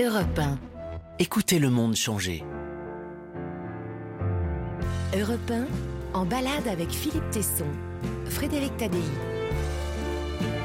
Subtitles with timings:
[0.00, 0.58] Europe 1.
[1.18, 2.44] Écoutez le monde changer.
[5.12, 5.66] Europe 1,
[6.16, 7.66] en balade avec Philippe Tesson.
[8.26, 9.02] Frédéric Tadei.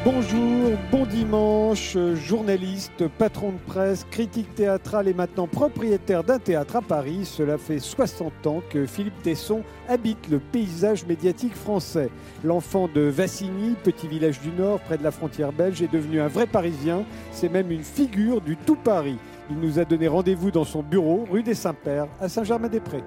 [0.05, 6.81] Bonjour, bon dimanche, journaliste, patron de presse, critique théâtral et maintenant propriétaire d'un théâtre à
[6.81, 7.23] Paris.
[7.23, 12.09] Cela fait 60 ans que Philippe Tesson habite le paysage médiatique français.
[12.43, 16.27] L'enfant de Vassigny, petit village du Nord près de la frontière belge, est devenu un
[16.27, 17.05] vrai Parisien.
[17.31, 19.17] C'est même une figure du tout Paris.
[19.49, 23.05] Il nous a donné rendez-vous dans son bureau, rue des Saints-Pères, à Saint-Germain-des-Prés.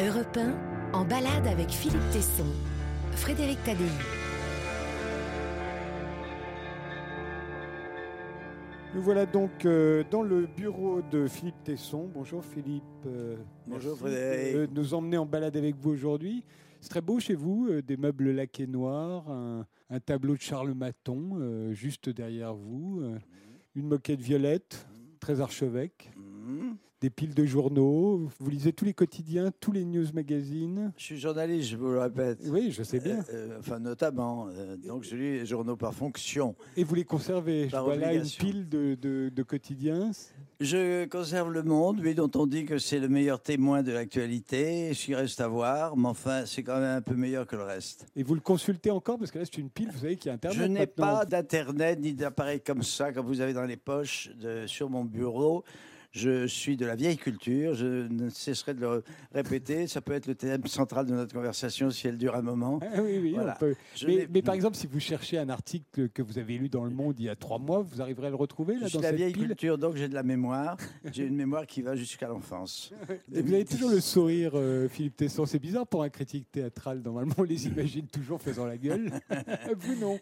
[0.00, 2.46] Europe 1, en balade avec Philippe Tesson.
[3.14, 3.58] Frédéric.
[8.94, 12.08] Nous voilà donc euh, dans le bureau de Philippe Tesson.
[12.14, 12.82] Bonjour Philippe.
[13.06, 13.36] euh,
[13.66, 14.54] Bonjour, Frédéric.
[14.70, 16.44] de nous emmener en balade avec vous aujourd'hui.
[16.80, 20.74] C'est très beau chez vous, euh, des meubles laqués noirs, un, un tableau de Charles
[20.74, 23.18] Maton juste derrière vous, euh,
[23.74, 24.86] une moquette violette,
[25.20, 26.76] très archevêque, Mhm.
[27.04, 28.30] Des piles de journaux.
[28.40, 30.90] Vous lisez tous les quotidiens, tous les news magazines.
[30.96, 32.38] Je suis journaliste, je vous le répète.
[32.46, 33.18] Oui, je sais bien.
[33.28, 34.48] Euh, euh, enfin, notamment.
[34.48, 36.54] euh, donc, je lis les journaux par fonction.
[36.78, 37.66] Et vous les conservez.
[37.66, 40.12] par voilà une pile de, de- de quotidiens.
[40.60, 44.94] Je conserve le monde, lui, dont on dit que c'est le meilleur témoin de l'actualité.
[44.94, 47.64] Ce qui reste à voir, mais enfin, c'est quand même un peu meilleur que le
[47.64, 48.06] reste.
[48.16, 50.30] Et vous le consultez encore parce que là c'est une pile, vous savez qu'il y
[50.30, 50.58] a Internet.
[50.58, 54.66] je n'ai pas d'internet ni d'appareil comme ça, comme vous avez dans les poches de-
[54.66, 55.64] sur mon bureau.
[56.14, 59.88] Je suis de la vieille culture, je ne cesserai de le répéter.
[59.88, 62.78] Ça peut être le thème central de notre conversation si elle dure un moment.
[62.82, 63.54] Ah oui, oui, Voilà.
[63.56, 63.74] on peut.
[63.96, 66.92] Je Mais, par exemple, si vous cherchez un article que vous avez lu dans Le
[66.92, 69.00] Monde il y a trois mois, vous arriverez à le retrouver là Je suis dans
[69.00, 69.46] de la cette vieille pile.
[69.48, 70.76] culture, donc j'ai de la mémoire.
[71.12, 72.92] J'ai une mémoire qui va jusqu'à l'enfance.
[73.34, 75.46] Et vous avez toujours le sourire, euh, Philippe Tesson.
[75.46, 77.00] C'est bizarre pour un critique théâtral.
[77.04, 79.10] Normalement, on les imagine toujours faisant la gueule.
[79.80, 80.20] vous non.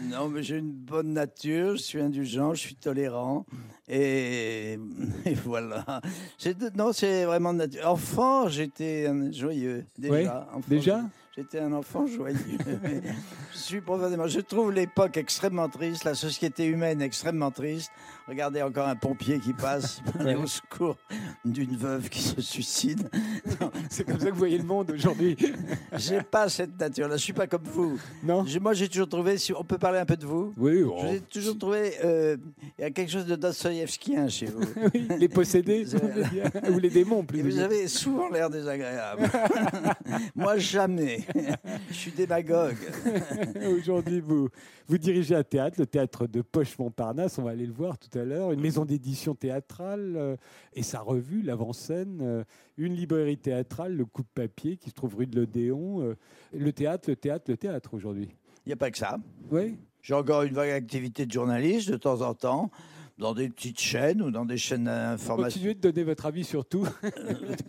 [0.00, 3.46] Non, mais j'ai une bonne nature, je suis indulgent, je suis tolérant.
[3.88, 4.78] Et,
[5.24, 5.84] et voilà.
[6.74, 7.88] Non, c'est vraiment de nature.
[7.88, 9.84] Enfant, j'étais un joyeux.
[9.96, 10.48] Déjà.
[10.52, 11.02] Enfant, Déjà?
[11.36, 12.36] J'étais un enfant joyeux.
[13.52, 14.26] je suis profondément.
[14.26, 17.92] Je trouve l'époque extrêmement triste, la société humaine extrêmement triste.
[18.28, 20.96] Regardez encore un pompier qui passe aller au secours
[21.46, 23.08] d'une veuve qui se suicide.
[23.90, 25.34] C'est comme ça que vous voyez le monde aujourd'hui.
[25.96, 27.16] J'ai pas cette nature-là.
[27.16, 27.98] Je suis pas comme vous.
[28.22, 29.38] Non J'ai- Moi, j'ai toujours trouvé.
[29.38, 30.52] Si on peut parler un peu de vous.
[30.58, 31.20] Oui, Je oh.
[31.30, 31.92] toujours trouvé.
[32.04, 32.36] euh,
[32.78, 34.60] Il y a quelque chose de dostoïevskien chez vous.
[34.94, 35.86] Oui, les possédés,
[36.70, 37.42] ou les démons Et plus.
[37.42, 39.22] vous avez souvent l'air désagréable.
[40.36, 41.24] Moi, jamais.
[41.90, 42.76] Je suis démagogue.
[43.74, 44.48] Aujourd'hui, vous,
[44.86, 48.08] vous dirigez un théâtre, le théâtre de Poche Montparnasse, on va aller le voir tout
[48.17, 50.36] à l'heure, une maison d'édition théâtrale euh,
[50.74, 52.44] et sa revue, l'avant-scène, euh,
[52.76, 56.16] une librairie théâtrale, le coup de papier qui se trouve rue de l'Odéon, euh,
[56.52, 58.28] le théâtre, le théâtre, le théâtre aujourd'hui.
[58.66, 59.18] Il n'y a pas que ça.
[59.50, 62.70] Oui, J'ai encore une vague activité de journaliste de temps en temps,
[63.18, 65.44] dans des petites chaînes ou dans des chaînes d'information.
[65.58, 66.86] continuez de donner votre avis sur tout.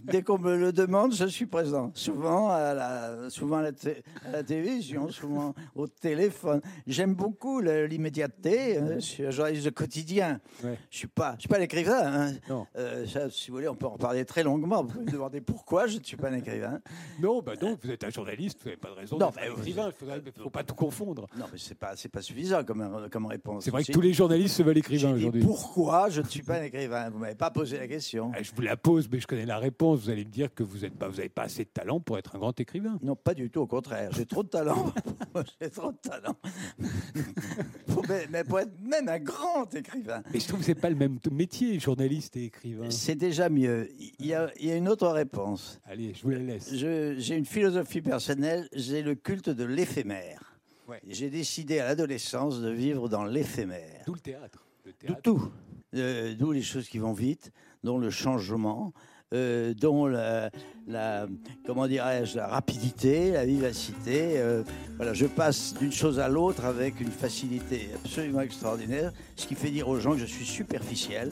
[0.03, 1.91] Dès qu'on me le demande, je suis présent.
[1.95, 6.61] Souvent à la, souvent à la, té- à la télévision, souvent au téléphone.
[6.87, 8.79] J'aime beaucoup l'immédiateté.
[8.95, 10.39] Je suis un journaliste de quotidien.
[10.63, 10.77] Ouais.
[10.89, 12.31] Je suis pas, je suis pas l'écrivain.
[12.49, 12.65] hein.
[12.77, 14.83] Euh, si vous voulez, on peut en parler très longuement.
[14.83, 16.79] Vous pouvez me demander pourquoi je ne suis pas un écrivain.
[17.21, 19.47] Non, bah non, vous êtes un journaliste, vous n'avez pas de raison Non, d'être mais
[19.49, 21.27] un écrivain, il ne faut pas tout confondre.
[21.37, 23.63] Non, mais c'est pas, c'est pas suffisant comme, comme réponse.
[23.65, 26.59] C'est vrai que tous les journalistes se veulent écrivains dit pourquoi je ne suis pas
[26.59, 27.09] un écrivain?
[27.09, 28.31] Vous m'avez pas posé la question.
[28.35, 30.01] Ah, Je vous la pose, mais je connais la réponse.
[30.01, 32.17] Vous allez me dire que vous n'avez pas, vous avez pas assez de talent pour
[32.17, 32.97] être un grand écrivain.
[33.01, 34.09] Non, pas du tout, au contraire.
[34.13, 34.93] J'ai trop de talent.
[35.61, 36.35] J'ai trop de talent.
[37.87, 40.95] Pour- mais, pour être même un grand écrivain, Mais je trouve que c'est pas le
[40.95, 42.89] même métier, journaliste et écrivain.
[42.89, 43.89] c'est déjà mieux.
[44.19, 45.79] Il y, a, il y a une autre réponse.
[45.85, 46.73] Allez, je vous la laisse.
[46.73, 50.57] J'ai une philosophie personnelle, j'ai le culte de l'éphémère.
[50.87, 51.01] Ouais.
[51.07, 54.03] J'ai décidé à l'adolescence de vivre dans l'éphémère.
[54.07, 54.65] D'où le théâtre.
[55.07, 55.49] De tout.
[55.95, 57.51] Euh, D'où les choses qui vont vite,
[57.83, 58.93] dont le changement,
[59.33, 60.49] euh, dont la,
[60.87, 61.27] la-
[61.65, 64.33] comment dirais-je, la rapidité, la vivacité.
[64.39, 64.63] euh,
[64.97, 69.71] voilà, je passe d'une chose à l'autre avec une facilité absolument extraordinaire, ce qui fait
[69.71, 71.31] dire aux gens que je suis superficiel,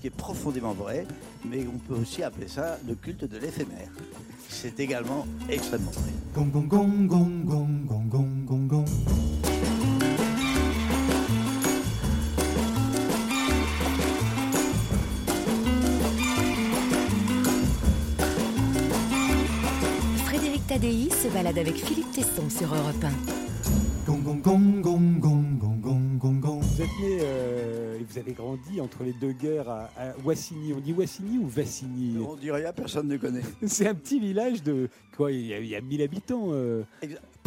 [0.00, 1.06] qui est profondément vrai,
[1.44, 3.88] mais on peut aussi appeler ça le culte de l'éphémère.
[4.48, 6.10] C'est également extrêmement vrai.
[6.34, 7.06] Gong gong
[8.46, 8.84] gong
[21.48, 23.10] balade avec Philippe Tesson sur Europe 1.
[24.06, 29.68] Gong, gong, gong, vous êtes né euh, et vous avez grandi entre les deux guerres
[29.68, 30.72] à, à Wassigny.
[30.74, 32.18] On dit Wassigny ou Vassigny?
[32.18, 33.42] On dit rien, personne ne connaît.
[33.66, 36.48] C'est un petit village de quoi Il y a, il y a 1000 habitants.
[36.50, 36.82] Euh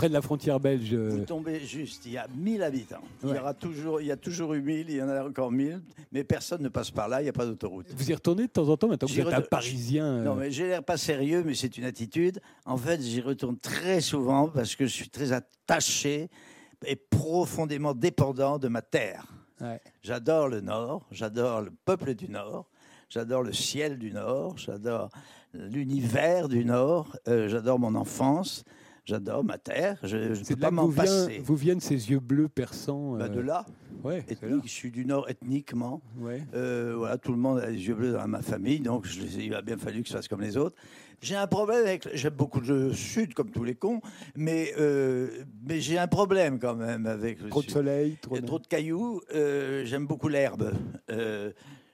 [0.01, 0.89] près de la frontière belge.
[0.94, 3.03] euh, Vous tombez juste, il y a 1000 habitants.
[3.24, 5.51] Il, y aura toujours, il y a toujours eu 1000, il y en a encore
[5.51, 5.80] 1000,
[6.12, 7.86] mais personne ne passe par là, il n'y a pas d'autoroute.
[7.95, 10.06] Vous y retournez de temps en temps maintenant que vous êtes un Parisien.
[10.06, 12.39] euh, Non, mais j'ai l'air pas sérieux, mais c'est une attitude.
[12.65, 16.31] En fait, j'y retourne très souvent parce que je suis très attaché
[16.83, 19.27] et profondément dépendant de ma terre.
[19.62, 19.80] ouais.
[20.01, 22.65] J'adore le Nord, j'adore le peuple du Nord,
[23.07, 25.09] j'adore le ciel du Nord, j'adore
[25.54, 28.63] l'univers du Nord, euh, j'adore mon enfance,
[29.11, 29.97] j'adore ma terre.
[30.03, 31.41] Je ne peux pas m'en passer.
[31.43, 33.17] vous viennent ces yeux bleus perçants.
[33.17, 33.65] Bah, euh, de là,
[34.03, 34.47] ouais, c'est là.
[34.47, 36.01] ethnique, je suis du Nord ethniquement.
[36.17, 36.41] Ouais.
[36.53, 39.53] Euh, voilà, tout le monde a les yeux bleus dans ma famille, donc je il
[39.53, 40.75] a bien fallu que je fasse comme les autres.
[41.21, 42.07] J'ai un problème avec.
[42.13, 44.01] J'aime beaucoup le Sud, comme tous les cons,
[44.35, 45.27] mais, euh,
[45.67, 48.45] mais j'ai un problème quand même avec le Trop de soleil, Il trop de...
[48.45, 49.21] trop de cailloux.
[49.35, 50.71] euh, j'aime beaucoup l'herbe.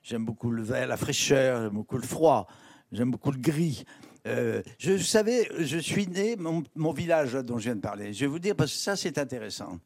[0.03, 1.63] j'aime beaucoup le vert, la fraîcheur.
[1.63, 2.47] J'aime beaucoup le froid.
[2.91, 3.83] J'aime beaucoup le gris.
[4.27, 8.13] Euh, je vous savez, je suis né, mon, mon village dont je viens de parler.
[8.13, 9.79] Je vais vous dire, parce que ça, c'est intéressant.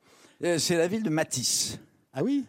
[0.44, 1.80] Euh, c'est la ville de Matisse.
[2.14, 2.46] Ah oui?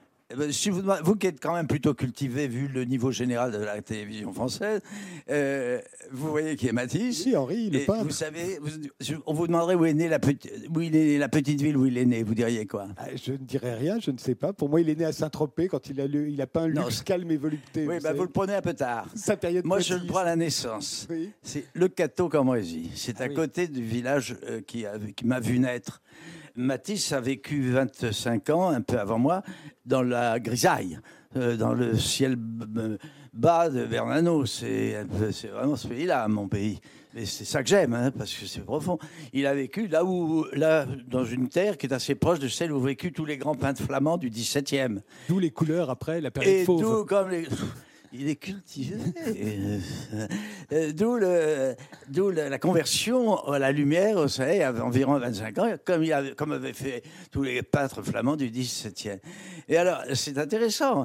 [0.50, 3.80] Si vous, vous qui êtes quand même plutôt cultivé, vu le niveau général de la
[3.82, 4.80] télévision française,
[5.30, 5.80] euh,
[6.10, 7.22] vous voyez qui est Matisse.
[7.22, 8.04] Si, Henri, le Et peintre.
[8.04, 8.70] vous savez, vous-
[9.00, 11.76] je- on vous demanderait où est née la, petite- où il est, la petite ville
[11.76, 12.22] où il est né.
[12.22, 12.88] Vous diriez quoi?
[12.96, 14.52] Ah, je ne dirais rien, je ne sais pas.
[14.52, 16.84] Pour moi, il est né à Saint-Tropez quand il a, le- il a peint Non,
[16.84, 17.86] Luxe calme et volupté.
[17.86, 19.06] Oui, vous bah, vous le prenez un peu tard.
[19.14, 21.06] Sa période Moi, je le prends à la naissance.
[21.10, 21.30] Oui.
[21.42, 22.88] C'est le Cateau Cambrésis.
[22.94, 23.34] C'est Ah à oui.
[23.34, 24.84] côté du village euh, qui
[25.24, 26.00] m'a vu naître.
[26.56, 29.42] Matisse a vécu 25 ans, un peu avant moi,
[29.86, 30.98] dans la grisaille,
[31.36, 32.98] euh, dans le ciel b-
[33.32, 34.44] bas de Bernano.
[34.46, 35.04] C'est
[35.52, 36.78] vraiment ce pays-là, mon pays.
[37.14, 38.98] Mais c'est ça que j'aime, hein, parce que c'est profond.
[39.34, 42.72] Il a vécu là où, là, dans une terre qui est assez proche de celle
[42.72, 45.00] où vécu tous les grands peintres flamands du XVIIe.
[45.28, 46.80] D'où les couleurs après, la période Et fauve.
[46.82, 47.46] tout comme les.
[48.12, 48.96] Il est cultivé.
[50.72, 51.74] Euh,
[52.08, 56.34] D'où la conversion à la lumière au soleil à environ 25 ans, comme, il avait,
[56.34, 59.18] comme avaient fait tous les peintres flamands du XVIIe.
[59.68, 61.04] Et alors, c'est intéressant,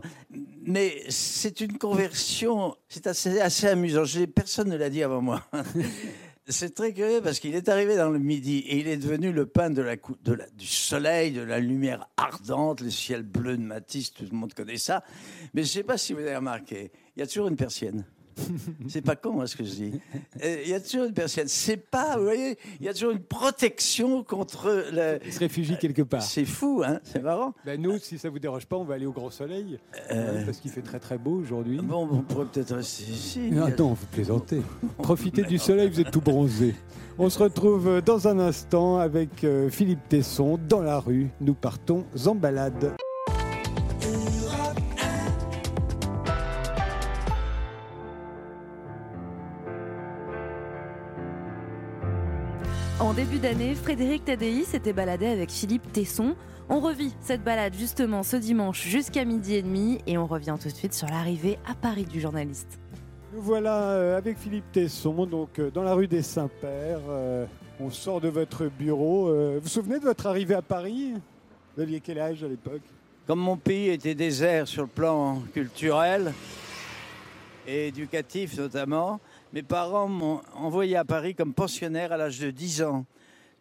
[0.66, 4.04] mais c'est une conversion, c'est assez, amusant.
[4.34, 5.44] Personne ne l'a dit avant moi.
[6.50, 9.46] C'est très curieux parce qu'il est arrivé dans le midi et il est devenu le
[9.46, 14.54] pain du soleil, de la lumière ardente, le ciel bleu de Matisse, tout le monde
[14.54, 15.04] connaît ça.
[15.54, 18.06] Mais je ne sais pas si vous avez remarqué, il y a toujours une persienne.
[18.88, 20.00] C'est pas con, hein, ce que je dis.
[20.44, 21.48] Euh, Il y a toujours une persienne.
[21.48, 25.20] C'est pas, vous voyez, il y a toujours une protection contre le.
[25.26, 26.22] Il se réfugie quelque part.
[26.22, 27.54] C'est fou, hein C'est marrant.
[27.66, 29.80] Ben, nous, si ça vous dérange pas, on va aller au grand soleil.
[30.12, 31.80] Euh, Ouais, parce qu'il fait très très beau aujourd'hui.
[31.82, 33.40] Bon, on pourrait peut-être rester ici.
[33.52, 34.62] Non, vous plaisantez.
[34.98, 36.76] Profitez du soleil, vous êtes tout bronzé.
[37.18, 41.30] On se retrouve dans un instant avec euh, Philippe Tesson dans la rue.
[41.42, 42.94] Nous partons en balade.
[53.00, 56.36] En début d'année, Frédéric Tadei s'était baladé avec Philippe Tesson.
[56.68, 60.68] On revit cette balade justement ce dimanche jusqu'à midi et demi et on revient tout
[60.68, 62.80] de suite sur l'arrivée à Paris du journaliste.
[63.36, 67.02] Nous voilà euh, avec Philippe Tesson, donc euh, dans la rue des Saints-Pères.
[67.08, 67.46] Euh,
[67.80, 69.28] on sort de votre bureau.
[69.28, 71.14] Vous vous souvenez de votre arrivée à Paris?
[71.76, 72.82] Vous aviez quel âge à l'époque?
[73.28, 76.34] Comme mon pays était désert sur le plan culturel
[77.68, 79.20] et éducatif notamment,
[79.54, 83.06] mes parents m'ont envoyé à Paris comme pensionnaire à l'âge de 10 ans,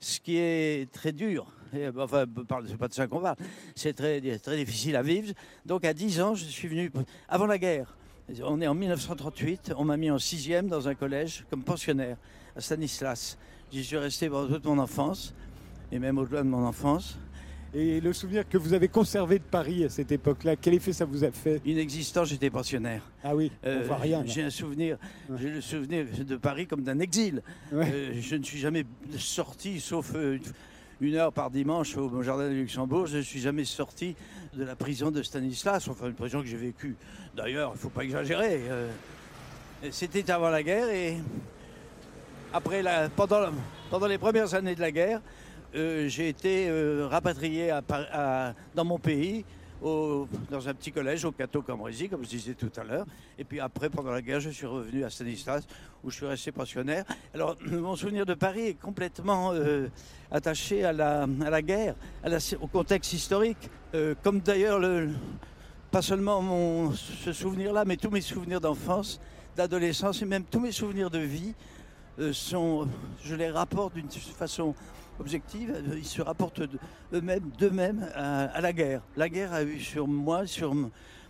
[0.00, 1.46] ce qui est très dur.
[1.74, 2.24] Et, enfin,
[2.66, 3.36] c'est pas de ça qu'on parle.
[3.74, 5.32] C'est très, très difficile à vivre.
[5.64, 6.90] Donc à 10 ans, je suis venu
[7.28, 7.96] avant la guerre.
[8.42, 12.16] On est en 1938, on m'a mis en sixième dans un collège comme pensionnaire
[12.56, 13.38] à Stanislas.
[13.72, 15.32] J'y suis resté pendant toute mon enfance
[15.92, 17.18] et même au-delà de mon enfance.
[17.78, 21.04] Et le souvenir que vous avez conservé de Paris à cette époque-là, quel effet ça
[21.04, 23.02] vous a fait Inexistant, j'étais pensionnaire.
[23.22, 24.22] Ah oui, Euh, on voit rien.
[24.24, 24.96] J'ai un souvenir,
[25.28, 25.36] Ouais.
[25.38, 27.42] j'ai le souvenir de Paris comme d'un exil.
[27.70, 27.90] Ouais.
[27.92, 28.86] Euh, je ne suis jamais
[29.18, 30.38] sorti, sauf euh,
[31.02, 33.04] une heure par dimanche au jardin de Luxembourg.
[33.08, 34.16] Je ne suis jamais sorti
[34.56, 36.96] de la prison de Stanislas, enfin une prison que j'ai vécue.
[37.36, 38.58] D'ailleurs, il ne faut pas exagérer.
[38.70, 38.88] euh,
[39.90, 41.18] C'était avant la guerre et
[42.54, 43.52] après la, pendant, la-
[43.90, 45.20] pendant les premières années de la guerre,
[45.76, 47.70] euh, j'ai été euh, rapatrié
[48.74, 49.44] dans mon pays,
[49.82, 53.04] dans un petit collège au Cateau Cambrésis, comme je disais tout à l'heure.
[53.38, 55.66] Et puis après, pendant la guerre, je suis revenu à Stanislas,
[56.02, 57.04] où je suis resté pensionnaire.
[57.34, 59.88] Alors, mon souvenir de Paris est complètement euh,
[60.30, 61.94] attaché à la, guerre,
[62.62, 63.70] au contexte historique,
[64.22, 65.10] comme d'ailleurs le,
[65.90, 69.20] pas seulement ce souvenir-là, mais tous mes souvenirs d'enfance,
[69.56, 71.54] d'adolescence et même tous mes souvenirs de vie
[72.32, 72.88] sont,
[73.22, 74.74] je les rapporte d'une façon
[75.20, 76.62] objective, ils se rapportent
[77.12, 79.02] eux-mêmes, d'eux-mêmes à, à la guerre.
[79.16, 80.74] La guerre a eu sur moi, sur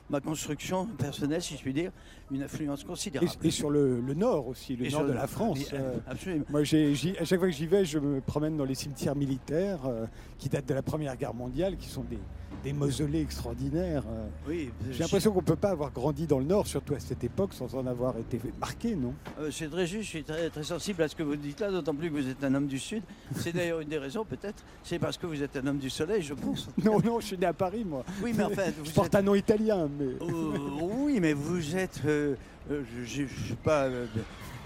[0.08, 1.90] ma construction personnelle, si je puis dire,
[2.30, 3.30] une influence considérable.
[3.42, 5.58] Et, et sur le, le nord aussi, le Et nord de le- la France.
[5.72, 6.44] euh, Absolument.
[6.48, 10.06] Moi, à chaque fois que j'y vais, je me promène dans les cimetières militaires euh,
[10.38, 12.18] qui datent de la Première Guerre mondiale, qui sont des,
[12.64, 14.02] des mausolées extraordinaires.
[14.08, 14.26] euh.
[14.48, 17.22] Oui, J'ai l'impression qu'on ne peut pas avoir grandi dans le Nord, surtout à cette
[17.24, 19.14] époque, sans en avoir été marqué, non?
[19.38, 21.70] Euh, C'est très juste, je suis très, très sensible à ce que vous dites là,
[21.70, 23.02] d'autant plus que vous êtes un homme du Sud.
[23.36, 24.62] C'est d'ailleurs une des raisons, peut-être.
[24.82, 26.68] C'est parce que vous êtes un homme du soleil, je pense.
[26.84, 28.04] Non, non, je suis né à Paris, moi.
[28.22, 29.14] Oui, mais enfin, Je vous porte êtes...
[29.16, 30.04] un nom italien, mais...
[30.20, 32.34] Euh, oui, mais vous êtes, euh,
[32.70, 34.06] euh, je ne sais pas, euh,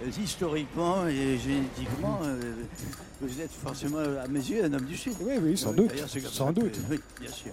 [0.02, 2.40] euh, historiquement et génétiquement, euh,
[3.20, 5.14] vous êtes forcément, à mes yeux, un homme du Sud.
[5.20, 5.92] Oui, oui, sans doute.
[6.30, 6.78] Sans que- doute.
[6.90, 7.52] oui, bien sûr.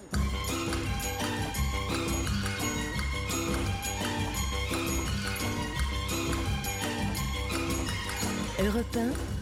[8.60, 8.98] Europe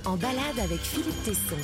[0.06, 1.56] 1, en balade avec Philippe Tesson.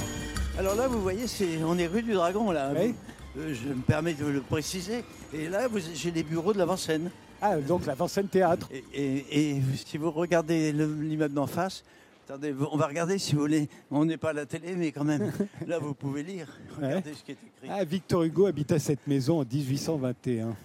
[0.57, 2.71] Alors là, vous voyez, c'est, on est rue du Dragon, là.
[2.75, 2.95] Oui.
[3.37, 5.03] Euh, je me permets de le préciser.
[5.33, 7.09] Et là, vous- j'ai les bureaux de l'avant-scène.
[7.41, 8.69] Ah, donc la Vincennes Théâtre.
[8.71, 11.83] Et, et- et si vous regardez le- l'immeuble d'en face,
[12.27, 13.67] attendez, on va regarder si vous voulez.
[13.89, 15.31] On n'est pas à la télé, mais quand même,
[15.67, 16.47] là, vous pouvez lire.
[16.79, 17.69] Regardez ce qui est écrit.
[17.69, 20.55] Ah, Victor Hugo habitait cette maison en 1821.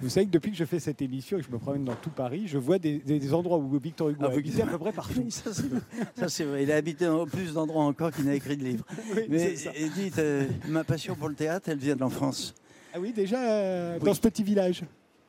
[0.00, 1.96] Vous savez que depuis que je fais cette émission et que je me promène dans
[1.96, 4.66] tout Paris, je vois des, des- des endroits où Victor Hugo Ah, vous- habitait à
[4.66, 5.28] peu près partout.
[5.28, 6.62] Ça c'est vrai.
[6.62, 8.84] Il a habité dans plus d'endroits encore qu'il n'a écrit de livres.
[9.16, 12.54] Oui, Mais et dites, euh, ma passion pour le théâtre, elle vient de l'enfance.
[12.94, 14.04] Ah oui, déjà euh, Oui.
[14.06, 14.82] dans ce petit village.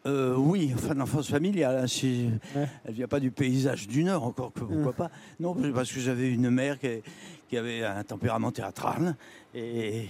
[0.06, 1.78] Euh, oui, enfin l'enfance familiale.
[1.84, 2.68] hein, si- Ouais.
[2.86, 5.12] Elle vient pas du paysage du Nord, encore que pourquoi pas.
[5.40, 6.88] Non, parce que j'avais une mère qui,
[7.50, 9.16] qui avait un tempérament théâtral
[9.56, 10.08] et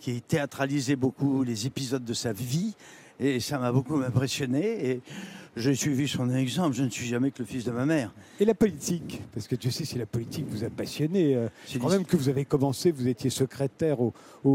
[0.00, 2.74] qui théâtralisait beaucoup les épisodes de sa vie.
[3.20, 4.90] Et ça m'a beaucoup impressionné.
[4.90, 5.00] Et
[5.56, 6.76] j'ai suivi son exemple.
[6.76, 8.12] Je ne suis jamais que le fils de ma mère.
[8.38, 11.48] Et la politique Parce que tu sais, si la politique vous a passionné, euh,
[11.80, 14.12] quand même que vous avez commencé, vous étiez secrétaire au,
[14.44, 14.50] au-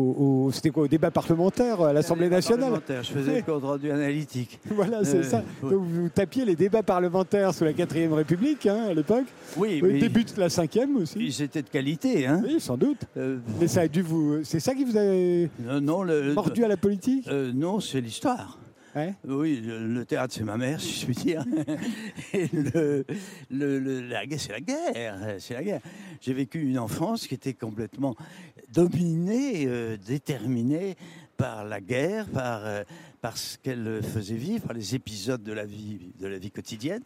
[0.46, 2.62] au- c'était quoi, au débat parlementaire à l'Assemblée nationale.
[2.62, 4.60] Parlementaire, Je faisais le compte rendu analytique.
[4.72, 5.44] Voilà, c'est Euh, ça.
[5.64, 5.72] ouais.
[5.72, 9.26] Donc vous tapiez les débats parlementaires sous la 4ème République hein, à l'époque.
[9.58, 11.18] Oui, mais début de la 5ème aussi.
[11.20, 12.28] ils étaient de qualité.
[12.28, 12.42] Hein.
[12.46, 13.00] Oui, sans doute.
[13.18, 14.44] Euh, Mais ça a dû vous.
[14.44, 17.28] C'est ça qui vous a non, non, le, mordu à la politique?
[17.28, 18.58] Euh, non, c'est l'histoire.
[18.96, 19.14] Ouais.
[19.26, 21.46] Oui, le, le théâtre, c'est ma mère, si je puis dire.
[22.34, 25.36] Et le, la guerre, c'est la guerre.
[25.40, 25.82] C'est la guerre.
[26.20, 28.16] J'ai vécu une enfance qui était complètement
[28.74, 30.96] dominée, euh, déterminée
[31.38, 32.84] par la guerre, par, euh,
[33.22, 37.04] par ce qu'elle faisait vivre, par les épisodes de la vie, de la vie quotidienne,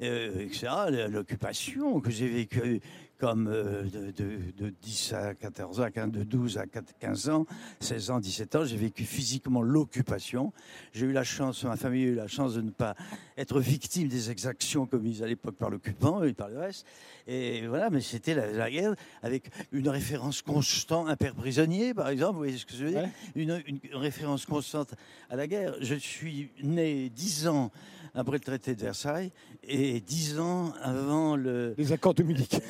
[0.00, 0.68] euh, etc.
[1.10, 2.80] L'occupation que j'ai vécue
[3.18, 7.46] comme euh, de, de- de 10 à 14 ans, de 12 à 15 ans,
[7.78, 10.52] 16 ans, 17 ans, j'ai vécu physiquement l'occupation.
[10.92, 12.96] J'ai eu la chance, ma famille a eu la chance de ne pas
[13.36, 16.84] être victime des exactions commises à l'époque par l'occupant et par le reste.
[17.28, 22.08] Et voilà, mais c'était la, la guerre avec une référence constante, un père prisonnier, par
[22.08, 23.02] exemple, vous voyez ce que je veux dire?
[23.02, 23.10] Ouais.
[23.36, 24.94] une, une référence constante
[25.30, 25.76] à la guerre.
[25.80, 27.70] Je suis né dix ans
[28.14, 29.30] après le traité de Versailles
[29.62, 31.74] et dix ans avant le...
[31.78, 32.56] Les accords de Munich.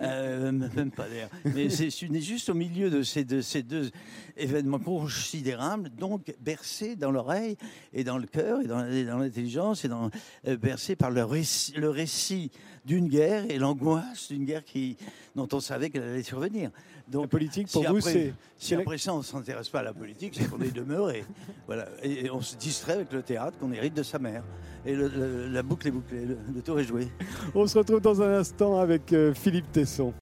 [0.00, 1.30] Euh, même pas d'ailleurs.
[1.44, 3.90] Mais c'est- juste au milieu de ces, deux, ces deux
[4.36, 7.56] événements considérables, donc bercé dans l'oreille
[7.92, 8.78] et dans le cœur et dans,
[9.18, 10.10] l'intelligence et dans,
[10.46, 12.50] euh, bercé par le récit, le récit
[12.84, 14.96] d'une guerre et l'angoisse d'une guerre qui,
[15.36, 16.70] dont on savait qu'elle allait survenir.
[17.10, 18.34] Donc, La politique, pour si vous, après- c'est.
[18.58, 21.24] si après ça, on ne s'intéresse pas à la politique, c'est qu'on est demeuré.
[21.66, 21.86] voilà.
[22.02, 24.42] Et, et on se distrait avec le théâtre qu'on hérite de sa mère.
[24.84, 27.08] Et le- le- la boucle est bouclée, le, le tour est joué.
[27.54, 30.12] On se retrouve dans un instant avec euh, Philippe Tesson.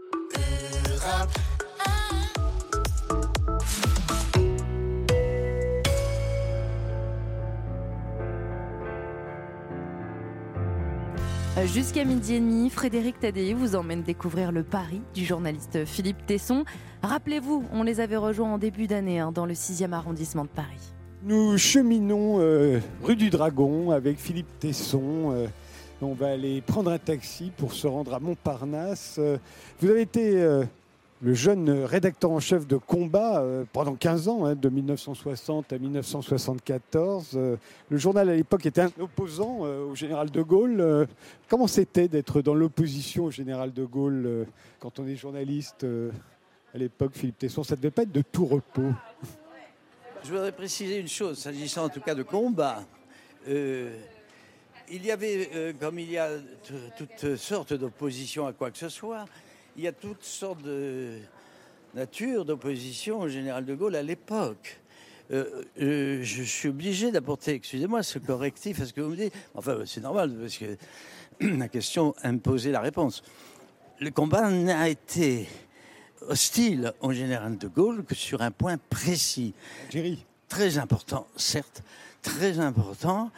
[11.65, 16.65] Jusqu'à midi et demi, Frédéric Tadei vous emmène découvrir le Paris du journaliste Philippe Tesson.
[17.03, 20.93] Rappelez-vous, on les avait rejoints en début d'année hein, dans le 6e arrondissement de Paris.
[21.25, 25.33] Nous cheminons euh, rue du Dragon avec Philippe Tesson.
[25.33, 25.47] euh,
[26.03, 29.17] on va aller prendre un taxi pour se rendre à Montparnasse.
[29.19, 29.39] Euh,
[29.81, 30.37] vous avez été
[31.23, 35.78] le jeune rédacteur en chef de Combat euh, pendant 15 ans, hein, de 1960 à
[35.78, 37.30] 1974.
[37.35, 37.56] Euh,
[37.88, 41.06] le journal à l'époque était un opposant euh, au général de Gaulle.
[41.49, 44.46] Comment c'était d'être dans l'opposition au général de Gaulle
[44.78, 45.87] quand on est journaliste
[46.75, 47.62] à l'époque, Philippe Tesson?
[47.62, 48.92] Ça ne devait pas être de tout repos.
[50.23, 52.82] Je voudrais préciser une chose, s'agissant en tout cas de combat.
[53.46, 56.30] Il y avait, comme il y a
[56.99, 59.25] toutes sortes d'oppositions à quoi que ce soit,
[59.76, 61.18] il y a toutes sortes de
[61.95, 64.78] natures d'opposition au général de Gaulle à l'époque.
[65.33, 69.35] Euh, euh, je suis obligé d'apporter, excusez-moi, ce correctif à ce que vous me dites.
[69.54, 70.76] Enfin, c'est normal, parce que
[71.59, 73.23] la question imposait la réponse.
[74.00, 75.49] Le combat n'a été
[76.28, 79.52] hostile au général de Gaulle que sur un point précis
[80.49, 81.83] très important, certes,
[82.23, 83.30] très important.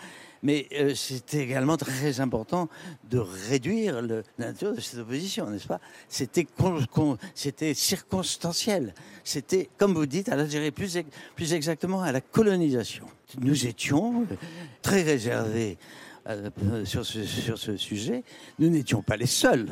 [0.42, 2.68] Mais euh, c'était également très important
[3.10, 5.80] de réduire la nature de cette opposition, n'est-ce pas?
[6.08, 8.94] C'était con- con- c'était circonstanciel.
[9.24, 10.98] C'était, comme vous dites, à l'Algérie, plus,
[11.34, 13.06] plus exactement à la colonisation.
[13.40, 14.34] Nous étions euh,
[14.82, 15.76] très réservés
[16.28, 18.22] euh, sur, ce, sur ce sujet.
[18.58, 19.66] Nous n'étions pas les seuls.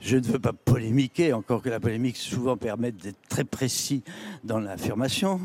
[0.00, 4.02] Je ne veux pas polémiquer, encore que la polémique souvent permette d'être très précis
[4.42, 5.40] dans l'affirmation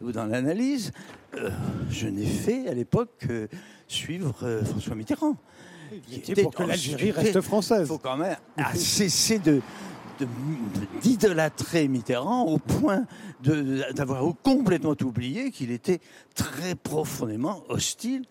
[0.00, 0.92] ou dans l'analyse.
[1.34, 1.50] Euh,
[1.88, 3.48] je n'ai fait à l'époque que
[3.86, 5.36] suivre euh, François Mitterrand.
[6.08, 7.82] Vous étiez pour que l'Algérie reste française.
[7.82, 8.36] Il faut quand même
[8.74, 9.60] cesser de
[11.00, 13.06] d'idolâtrer Mitterrand au point
[13.42, 16.00] d'avoir complètement oublié qu'il était
[16.34, 18.24] très profondément hostile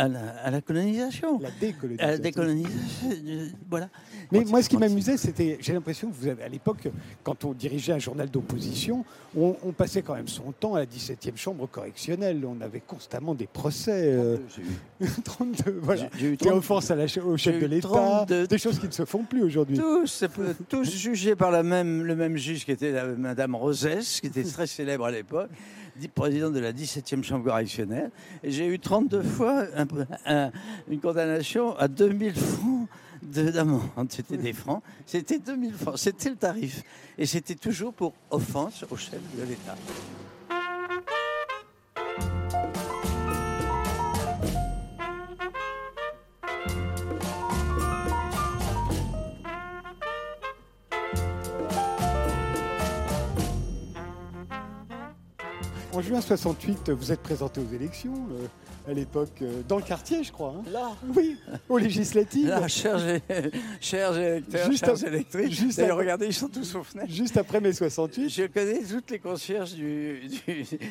[0.00, 1.40] à la, à la colonisation.
[1.40, 2.22] La À la décolonisation.
[2.22, 3.88] décolonisation, euh, voilà.
[4.30, 6.88] Mais Quand- moi, ce qui m'amusait, c'était, j'ai l'impression que vous avez, à l'époque,
[7.24, 9.04] quand on dirigeait un journal d'opposition,
[9.36, 12.44] on, on passait quand même son temps à la 17e chambre correctionnelle.
[12.46, 13.90] On avait constamment des procès.
[14.12, 14.36] euh,
[15.00, 16.08] J'ai eu- 32, voilà.
[16.16, 18.78] j'ai- eu Des 30 offenses à la che- au chef de l'État, 32 des choses
[18.78, 19.76] qui ne se font plus aujourd'hui.
[19.78, 24.20] Tous, euh, tous jugés par la même, le même juge qui était la, Madame Rosès,
[24.20, 25.50] qui était très célèbre à l'époque,
[26.06, 28.12] présidente de la 17e chambre correctionnelle.
[28.44, 29.86] Et j'ai eu 32 fois un-
[30.26, 30.52] un-
[30.88, 32.86] une condamnation à 2000 francs
[33.22, 33.82] de- d'amende.
[34.10, 34.82] C'était des francs.
[35.04, 35.98] C'était 2000 francs.
[35.98, 36.84] C'était le tarif.
[37.18, 39.74] Et c'était toujours pour offense au chef de l'État.
[55.98, 58.46] En juin 68, vous êtes présenté aux élections, euh,
[58.88, 60.54] à l'époque, euh, dans le quartier, je crois.
[60.56, 60.62] hein.
[60.70, 61.36] Là, Oui,
[61.68, 62.46] aux législatives.
[62.46, 63.00] là chers,
[63.80, 67.10] chers électeurs, Juste chers électrices, juste à- regardez, ils sont tous aux fenêtres.
[67.12, 68.28] Juste après mai 68.
[68.28, 70.38] Je connais toutes les concierges du, du-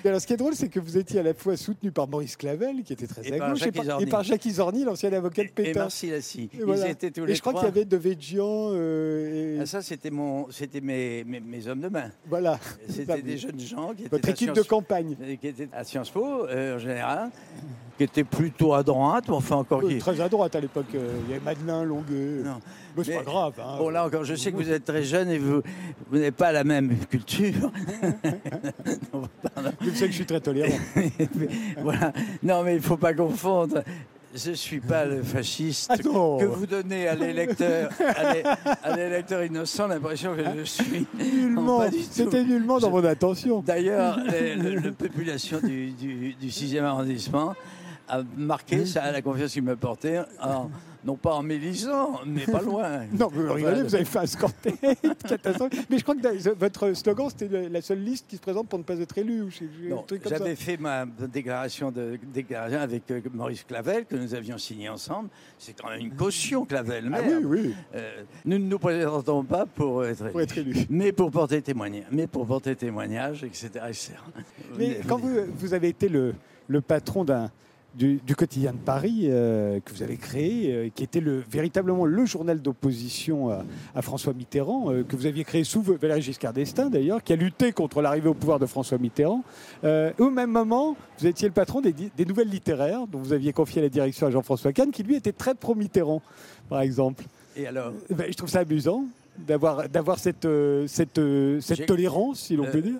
[0.04, 2.10] Et alors, ce qui est drôle, c'est que vous étiez à la fois soutenu par
[2.10, 4.84] Maurice Clavel, qui était très Et à par gauche, et par, et par Jacques Isorni,
[4.84, 5.80] l'ancien avocat de et Pétain.
[5.84, 6.50] Marcy Lassie.
[6.54, 6.90] Et Ils voilà.
[6.90, 8.72] étaient tous Et les je crois qu'il y avait Devedjian.
[8.74, 9.62] Euh, et...
[9.62, 12.12] Ah, ça, c'était mes, mes, mes hommes de main.
[12.28, 12.60] Voilà.
[12.90, 14.97] C'était des jeunes gens qui étaient Votre équipe de campagne.
[15.04, 17.30] Qui étaient à Sciences Po euh, en général,
[17.98, 19.98] qui étaient plutôt à droite, mais enfin encore qui.
[19.98, 20.86] Très à droite à l'époque.
[20.96, 22.44] euh, Il y avait Madelin, Longueux.
[22.46, 22.60] Non.
[22.96, 23.53] Mais c'est pas grave.
[23.60, 23.75] hein.
[23.77, 25.62] Bon là encore, je sais que vous êtes très jeune et vous,
[26.10, 27.72] vous n'avez pas la même culture.
[29.14, 29.72] Non, pardon.
[29.81, 30.75] Je sais que je suis très tolérant.
[30.96, 31.48] Mais
[31.81, 32.12] voilà.
[32.44, 33.83] Non, mais il ne faut pas confondre.
[34.35, 38.44] Je ne suis pas le fasciste Ah que vous donnez à l'électeur, à l'é-
[38.83, 41.07] à l'électeur innocent l'impression que je suis.
[41.18, 41.83] Nullement.
[42.11, 43.61] C'était nullement dans mon intention.
[43.66, 47.55] D'ailleurs, la population du, du, du 6e arrondissement
[48.09, 50.70] a marqué ça, la confiance qu'il m'a portée, en-
[51.05, 53.05] non pas en m'élisant, mais pas loin.
[53.18, 54.25] Non, vous rigolez, vous avez fait un
[55.27, 55.88] catastrophique.
[55.90, 58.83] Mais je crois que votre slogan, c'était la seule liste qui se présente pour ne
[58.83, 59.46] pas être élu.
[60.25, 65.29] J'avais fait ma déclaration, de, déclaration avec euh, Maurice Clavel, que nous avions signé ensemble.
[65.57, 67.10] C'est quand même une caution, Clavel.
[67.14, 70.86] Ah oui, oui, Euh, nous ne nous présentons pas pour être, pour être élu.
[70.90, 73.70] mais pour porter témoignage, mais pour porter témoignage, etc.
[73.88, 74.14] etc.
[74.77, 76.33] Mais quand vous, vous avez été le,
[76.68, 77.50] le patron d'un
[77.98, 82.05] du, du quotidien de Paris euh, que vous avez créé, euh, qui était le, véritablement
[82.05, 83.64] le journal d'opposition à,
[83.96, 87.36] à François Mitterrand, euh, que vous aviez créé sous Valéry Giscard d'Estaing d'ailleurs, qui a
[87.36, 89.44] lutté contre l'arrivée au pouvoir de François Mitterrand.
[89.83, 93.51] Euh, au même moment, vous étiez le patron des, des nouvelles littéraires, dont vous aviez
[93.53, 96.22] confié la direction à Jean-François Kahn, qui lui était très pro-Mitterrand,
[96.70, 97.24] par exemple.
[97.55, 97.92] Et alors?
[98.12, 99.05] Ben, je trouve ça amusant
[99.48, 102.96] d'avoir cette, euh, cette, euh, cette J'ai- tolérance, si l'on Euh, peut dire.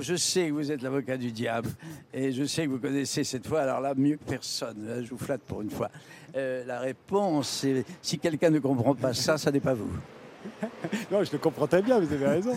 [0.00, 1.70] Je sais que vous êtes l'avocat du diable
[2.12, 4.86] et je sais que vous connaissez cette fois, alors là, mieux que personne.
[4.86, 5.90] Là, je vous flatte pour une fois.
[6.36, 9.90] Euh, la réponse, c'est si quelqu'un ne comprend pas ça, ça n'est pas vous.
[11.10, 12.52] Non, je le comprends très bien, vous avez raison.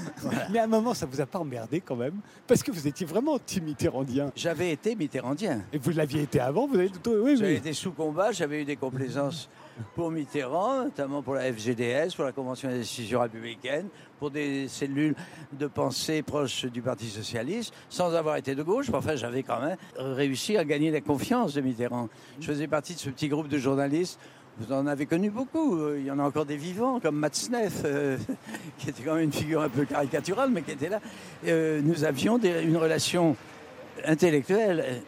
[0.52, 2.14] Mais à un moment, ça vous a pas emmerdé quand même
[2.48, 4.32] Parce que vous étiez vraiment anti-mitterrandien.
[4.36, 5.62] J'avais été mitterrandien.
[5.74, 6.92] Et vous l'aviez été avant, vous avez...
[7.08, 7.58] Oui, J'avais oui.
[7.58, 9.50] été sous combat, j'avais eu des complaisances
[9.96, 13.88] pour Mitterrand, notamment pour la FGDS, pour la Convention des décisions républicaines,
[14.20, 15.16] pour des cellules
[15.54, 18.88] de pensée proches du Parti socialiste, sans avoir été de gauche.
[18.94, 22.10] Enfin, j'avais quand même réussi à gagner la confiance de Mitterrand.
[22.40, 24.20] Je faisais partie de ce petit groupe de journalistes.
[24.60, 25.80] Vous en avez connu beaucoup.
[25.96, 28.18] Il y en a encore des vivants, comme Matzneff, euh,
[28.78, 31.00] qui était quand même une figure un peu caricaturale, mais qui était là.
[31.48, 33.36] Euh, nous avions une relation
[34.06, 35.02] intellectuelle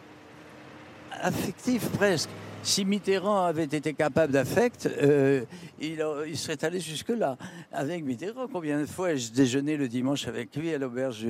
[1.22, 2.30] affectif presque.
[2.64, 5.44] Si Mitterrand avait été capable d'affect, euh,
[5.82, 5.98] il,
[6.34, 7.36] serait allé jusque-là.
[7.70, 11.26] Avec Mitterrand, combien de fois ai-je déjeuné le dimanche avec lui à l'auberge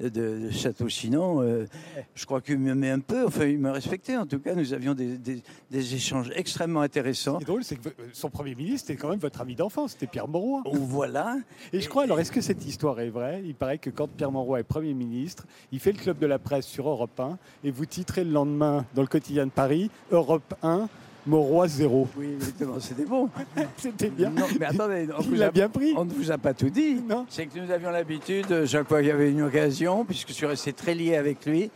[0.00, 1.40] de, Château-Chinon.
[1.42, 1.66] euh,
[2.14, 4.54] je crois qu'il m'aimait un peu, enfin il me respectait en tout cas.
[4.54, 7.34] Nous avions des, des- des échanges extrêmement intéressants.
[7.34, 9.92] Ce qui est drôle, c'est que son Premier ministre était quand même votre ami d'enfance,
[9.92, 10.62] c'était Pierre Mauroy.
[10.66, 11.36] Où voilà,
[11.72, 13.42] Et je crois, alors, est-ce que cette histoire est vraie?
[13.44, 16.38] Il paraît que quand Pierre Mauroy est Premier ministre, il fait le club de la
[16.38, 20.54] presse sur Europe 1 et vous titrez le lendemain dans le quotidien de Paris Europe
[20.62, 20.88] 1,
[21.26, 22.08] Mauroy 0.
[22.16, 23.28] oui, exactement, c'était bon.
[23.76, 24.30] C'était bien.
[24.30, 25.92] Non, mais attendez, on Il vous l'a a- bien pris.
[25.96, 27.00] on ne vous a pas tout dit.
[27.08, 27.26] Non.
[27.28, 30.34] C'est que nous avions l'habitude, euh, chaque fois qu'il y avait une occasion, puisque je
[30.34, 31.70] suis resté très lié avec lui,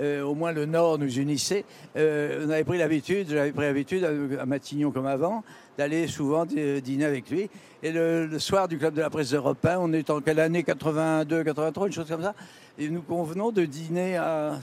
[0.00, 1.64] euh, au moins le Nord nous unissait,
[1.96, 5.42] euh, on avait pris l'habitude, j'avais pris l'habitude à, à Matignon comme avant,
[5.78, 7.48] d'aller souvent dî- dîner avec lui.
[7.82, 10.38] Et le, le soir du Club de la Presse d'Europe 1, on est en quelle
[10.40, 10.62] année?
[10.62, 12.34] 82, 83, une chose comme ça,
[12.78, 14.58] et nous convenons de dîner à,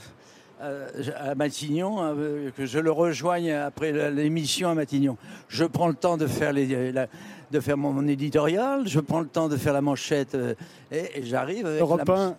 [0.60, 5.16] à, à Matignon, euh, que je le rejoigne après l'émission à Matignon.
[5.48, 7.06] Je prends le temps de faire, les, la-
[7.50, 10.54] de faire mon, éditorial, je prends le temps de faire la manchette euh,
[10.92, 11.66] et, et j'arrive.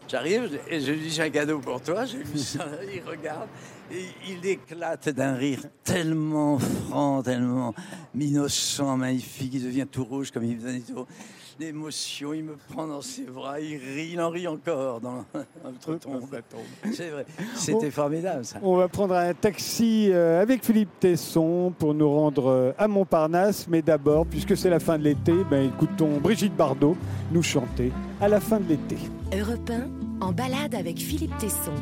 [0.07, 2.05] J'arrive et je lui dis j'ai un cadeau pour toi.
[2.35, 3.47] Ça, il regarde.
[4.27, 7.73] Il éclate d'un rire tellement franc, tellement
[8.17, 9.53] innocent, magnifique.
[9.55, 11.05] Il devient tout rouge comme il faisait tout.
[11.59, 15.25] L'émotion, il me prend dans ses bras, il rit, il en rit encore dans
[15.63, 16.23] notre tombe.
[16.91, 17.25] C'est vrai,
[17.55, 18.57] c'était formidable ça.
[18.63, 23.67] On va prendre un taxi euh, avec Philippe Tesson pour nous rendre euh, à Montparnasse.
[23.67, 26.97] Mais d'abord, puisque c'est la fin de l'été, ben, écoutons Brigitte Bardot
[27.31, 28.97] nous chanter à la fin de l'été.
[29.37, 31.73] Europe 1, en balade avec Philippe Tesson.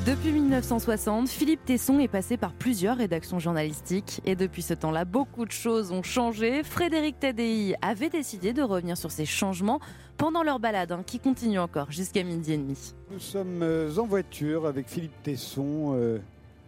[0.00, 5.44] Depuis 1960, Philippe Tesson est passé par plusieurs rédactions journalistiques et depuis ce temps-là, beaucoup
[5.44, 6.64] de choses ont changé.
[6.64, 9.78] Frédéric Tadei avait décidé de revenir sur ces changements
[10.16, 12.92] pendant leur balade, hein, qui continue encore jusqu'à midi et demi.
[13.12, 16.18] Nous sommes euh, en voiture avec Philippe Tesson, euh,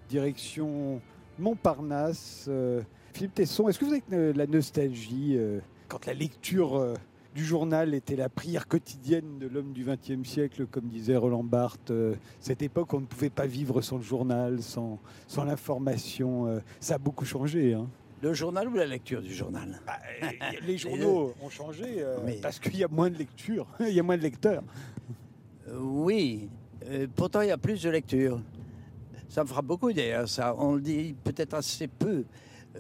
[0.08, 1.00] direction
[1.40, 2.44] Montparnasse.
[2.46, 2.80] Euh,
[3.12, 5.58] Philippe Tesson, est-ce que vous avez euh, la nostalgie euh,
[5.88, 6.94] quand la lecture euh,
[7.37, 11.90] du journal était la prière quotidienne de l'homme du XXe siècle, comme disait Roland Barthes
[11.90, 16.46] euh, Cette époque, on ne pouvait pas vivre sans le journal, sans, sans l'information.
[16.46, 17.75] euh, ça a beaucoup changé.
[17.75, 17.87] hein.
[18.22, 19.79] Le journal ou la lecture du journal?
[19.87, 19.99] Bah,
[20.66, 24.03] les journaux ont changé euh, parce qu'il y a moins de lecture, il y a
[24.03, 24.62] moins de lecteurs.
[25.79, 26.49] Oui,
[26.88, 28.40] euh, pourtant il y a plus de lecture.
[29.29, 30.55] Ça me frappe beaucoup d'ailleurs, ça.
[30.57, 32.25] On le dit peut-être assez peu.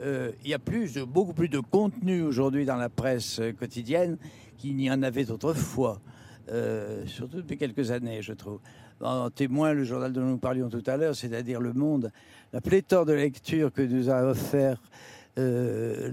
[0.02, 4.16] Euh, il y a plus, beaucoup plus de contenu aujourd'hui dans la presse quotidienne
[4.56, 6.00] qu'il n'y en avait autrefois.
[6.50, 8.60] Euh, surtout depuis quelques années, je trouve.
[9.00, 12.12] En témoin, le journal dont nous parlions tout à l'heure, c'est-à-dire Le Monde,
[12.52, 14.80] la pléthore de lectures que nous a offert
[15.38, 16.08] euh,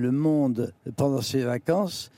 [0.00, 2.10] le, Monde pendant ses vacances,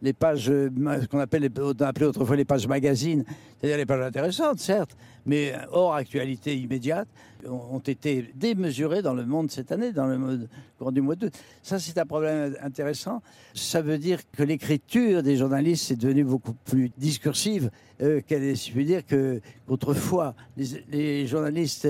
[0.00, 1.50] les pages, ce qu'on appelle
[1.80, 3.24] appelait autrefois les pages magazines,
[3.58, 7.08] c'est-à-dire les pages intéressantes, certes, mais hors actualité immédiate,
[7.46, 10.48] ont été démesurées dans le monde cette année, dans le
[10.78, 11.32] courant du mois d'août.
[11.62, 13.22] Ça, c'est un problème intéressant.
[13.54, 17.70] Ça veut dire que l'écriture des journalistes est devenue beaucoup plus discursive
[18.00, 20.34] euh, qu'elle est, si je puis dire, qu'autrefois.
[20.56, 21.88] Les, journalistes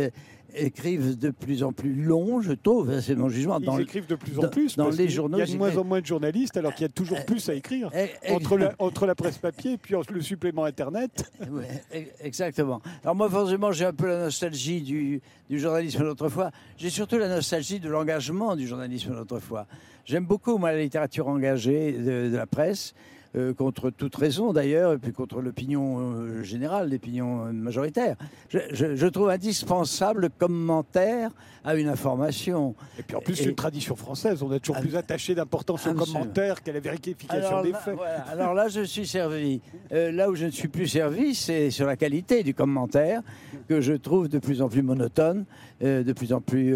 [0.54, 3.58] écrivent de plus en plus long, je trouve, hein, c'est mon jugement.
[3.60, 4.76] Ils dans écrivent de plus en plus.
[4.76, 6.82] dans parce les journaux, Il y a de moins en moins de journalistes, alors qu'il
[6.82, 7.90] y a toujours plus à écrire.
[7.94, 11.30] Eh, eh, Entre la, entre la presse papier et puis le supplément Internet.
[11.50, 12.80] Ouais, e- exactement.
[13.02, 16.50] Alors moi, forcément, j'ai un peu la nostalgie du, du journalisme d'autrefois.
[16.76, 19.66] J'ai surtout la nostalgie de l'engagement du journalisme d'autrefois.
[20.04, 22.94] J'aime beaucoup, moi, la littérature engagée de, de la presse,
[23.36, 28.16] euh, contre toute raison d'ailleurs, et puis contre l'opinion euh, générale, l'opinion majoritaire.
[28.48, 31.30] Je, je- je trouve indispensable le commentaire
[31.64, 32.74] à une information.
[32.98, 34.42] Et puis en plus, c'est une tradition française.
[34.42, 36.20] On a toujours Ah, plus attaché d'importance aux absolument.
[36.20, 37.94] commentaires qu'à la vérification Alors des là, faits.
[37.96, 38.20] voilà.
[38.30, 39.60] Alors là, je suis servi.
[39.92, 43.20] Euh, là où je ne suis plus servi, c'est sur la qualité du commentaire
[43.68, 45.44] que je trouve de plus en plus monotone,
[45.82, 46.74] euh, de plus en plus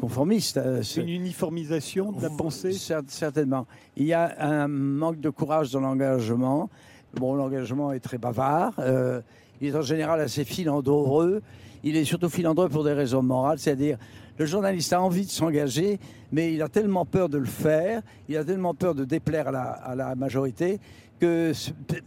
[0.00, 0.60] conformiste.
[0.82, 2.70] C'est une uniformisation de la pensée?
[2.70, 3.66] Cer- Certainement.
[3.96, 6.68] Il y a un manque de courage dans l'engagement.
[7.14, 8.74] Bon, l'engagement est très bavard.
[8.78, 9.20] euh,
[9.60, 11.42] il est en général assez filandreux.
[11.82, 13.98] Il est surtout filandreux pour des raisons morales, c'est-à-dire
[14.38, 15.98] le journaliste a envie de s'engager,
[16.32, 19.94] mais il a tellement peur de le faire, il a tellement peur de déplaire à
[19.94, 20.80] la, majorité
[21.20, 21.52] que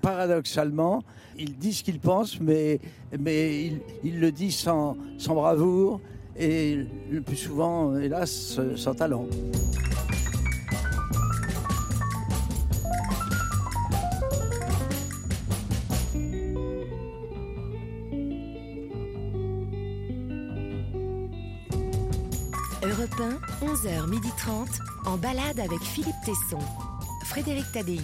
[0.01, 1.03] paradoxalement,
[1.37, 2.79] il dit ce qu'il pense, mais,
[3.17, 3.71] mais
[4.03, 6.01] il, le dit sans bravoure
[6.37, 9.25] et le plus souvent, hélas, sans talent.
[23.07, 26.59] Europe 1, 11h30, en balade avec Philippe Tesson.
[27.25, 27.99] Frédéric Tadei.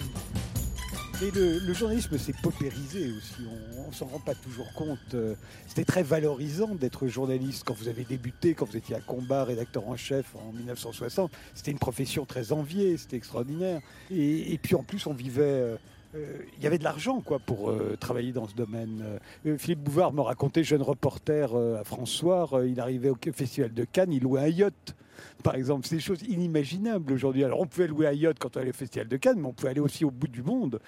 [1.20, 3.46] Le, journalisme s'est paupérisé aussi,
[3.78, 4.98] on, ne s'en rend pas toujours compte.
[5.14, 5.34] Euh,
[5.66, 9.88] C'était très valorisant d'être journaliste quand vous avez débuté, quand vous étiez à combat, rédacteur
[9.88, 11.32] en chef en 1960.
[11.54, 13.80] C'était une profession très enviée, c'était extraordinaire.
[14.10, 15.76] Et, et puis en plus, on vivait...
[16.14, 19.04] euh, euh, il y avait de l'argent quoi pour euh, travailler dans ce domaine.
[19.46, 24.12] Euh, Philippe Bouvard me racontait, jeune reporter à François, il arrivait au festival de Cannes,
[24.12, 24.94] il louait un yacht.
[25.42, 27.44] Par exemple, c'est des choses inimaginables aujourd'hui.
[27.44, 29.52] Alors, on pouvait louer un yacht quand on allait au Festival de Cannes, mais on
[29.52, 30.80] pouvait aller aussi au bout du monde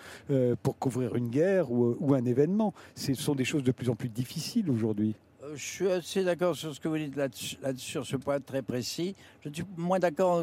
[0.62, 2.74] pour couvrir une guerre ou, un événement.
[2.94, 5.14] Ce sont des choses de plus en plus difficiles aujourd'hui.
[5.54, 8.62] Je suis assez d'accord sur ce que vous dites là-dessus, là- sur ce point très
[8.62, 9.14] précis.
[9.44, 10.42] Je suis moins d'accord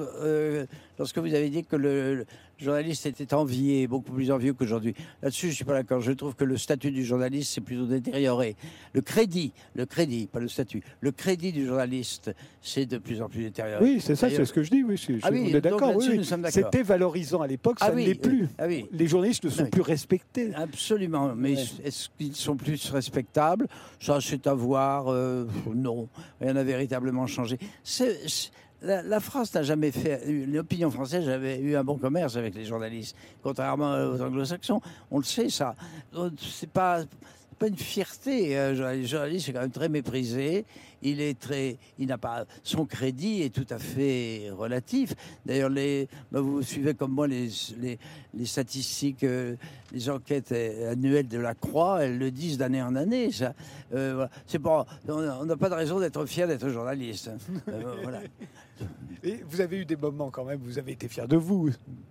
[0.97, 2.25] lorsque vous avez dit que le
[2.63, 4.95] journaliste était envié, beaucoup plus envieux qu'aujourd'hui.
[5.21, 6.01] Là-dessus, je ne suis pas d'accord.
[6.01, 8.55] Je trouve que le statut du journaliste s'est plutôt détérioré.
[8.93, 13.29] Le crédit, le crédit, pas le statut, le crédit du journaliste s'est de plus en
[13.29, 13.83] plus détérioré.
[13.83, 14.83] Oui, c'est ça, c'est ce que je dis.
[14.83, 15.95] Oui, je- je- Ah oui, on est d'accord.
[15.95, 16.21] oui.
[16.49, 18.47] C'était valorisant à l'époque, ça Ah ne l'est plus.
[18.57, 18.85] Ah oui.
[18.91, 20.51] Les journalistes ne sont plus respectés.
[20.55, 21.63] Absolument, mais Ouais.
[21.85, 23.67] est-ce qu'ils sont plus respectables?
[23.99, 25.07] Ça, c'est à voir.
[25.09, 26.07] euh, non,
[26.41, 27.57] rien n'a véritablement changé.
[27.83, 28.51] C'est- c'est-
[28.83, 33.15] la, France n'a jamais fait, l'opinion française avait eu un bon commerce avec les journalistes,
[33.41, 34.81] contrairement aux anglo-saxons.
[35.09, 35.75] On le sait, ça.
[36.37, 37.03] C'est pas,
[37.57, 38.57] pas une fierté.
[38.57, 40.65] euh, Le journaliste est quand même très méprisé.
[41.01, 45.13] Il est très, il n'a pas son crédit est tout à fait relatif.
[45.45, 47.49] D'ailleurs, les, bah, vous suivez comme moi les,
[47.81, 49.55] les, statistiques, euh,
[49.91, 53.31] les enquêtes euh, annuelles de la Croix, elles le disent d'année en année.
[53.31, 53.53] Ça,
[54.47, 57.29] c'est pas, on n'a pas de raison d'être fier d'être journaliste.
[57.29, 57.71] hein.
[58.01, 58.21] Voilà.
[59.23, 61.69] Et vous avez eu des moments quand même, vous avez été fier de vous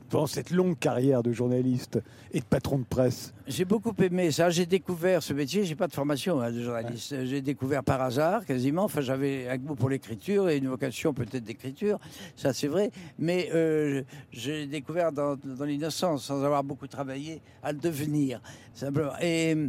[0.09, 1.98] pendant cette longue carrière de journaliste
[2.33, 3.35] et de patron de presse.
[3.46, 4.51] J'ai beaucoup aimé ça.
[4.51, 5.64] J'ai découvert ce métier.
[5.64, 7.25] J'ai pas de formation hein, de journaliste.
[7.25, 8.85] J'ai découvert par hasard, quasiment.
[8.85, 11.98] Enfin, j'avais un goût pour l'écriture et une vocation peut-être d'écriture.
[12.37, 12.90] Ça, c'est vrai.
[13.18, 18.40] Mais euh, j'ai découvert dans, dans l'innocence, sans avoir beaucoup travaillé, à le devenir.
[18.75, 19.12] Simplement.
[19.20, 19.68] Et euh,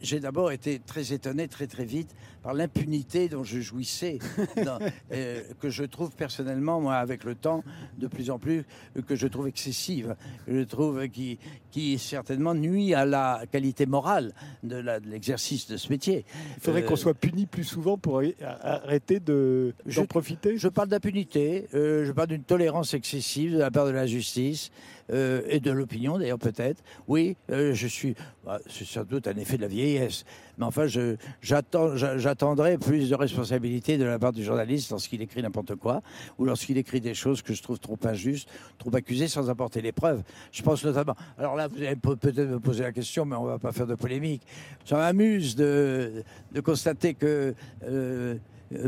[0.00, 4.18] j'ai d'abord été très étonné, très très vite, par l'impunité dont je jouissais,
[5.12, 7.64] euh, que je trouve personnellement, moi, avec le temps,
[7.96, 8.64] de plus en plus,
[8.98, 10.14] euh, que je trouve excessive.
[10.46, 11.38] Je trouve qui,
[11.70, 14.76] qui certainement nuit à la qualité morale de
[15.08, 16.26] l'exercice de ce métier.
[16.58, 20.58] Il faudrait Euh, qu'on soit puni plus souvent pour arrê- arrêter de- d'en profiter?
[20.58, 24.70] Je parle d'impunité, euh, je parle d'une tolérance excessive de la part de la justice
[25.12, 26.82] euh, et de l'opinion d'ailleurs peut-être.
[27.08, 28.14] Oui, euh, je suis,
[28.44, 30.24] bah, c'est sans doute un effet de la vieillesse,
[30.58, 35.20] mais enfin je, j'attends, j'a- j'attendrai plus de responsabilité de la part du journaliste lorsqu'il
[35.22, 36.02] écrit n'importe quoi
[36.38, 39.92] ou lorsqu'il écrit des choses que je trouve trop injustes, trop accusées sans apporter les
[39.92, 40.22] preuves.
[40.52, 41.14] Je pense notamment.
[41.38, 43.86] Alors là, vous allez peut- peut-être me poser la question, mais on va pas faire
[43.86, 44.42] de polémique.
[44.84, 46.22] Ça m'amuse de,
[46.64, 47.54] constater que.
[47.84, 48.36] euh,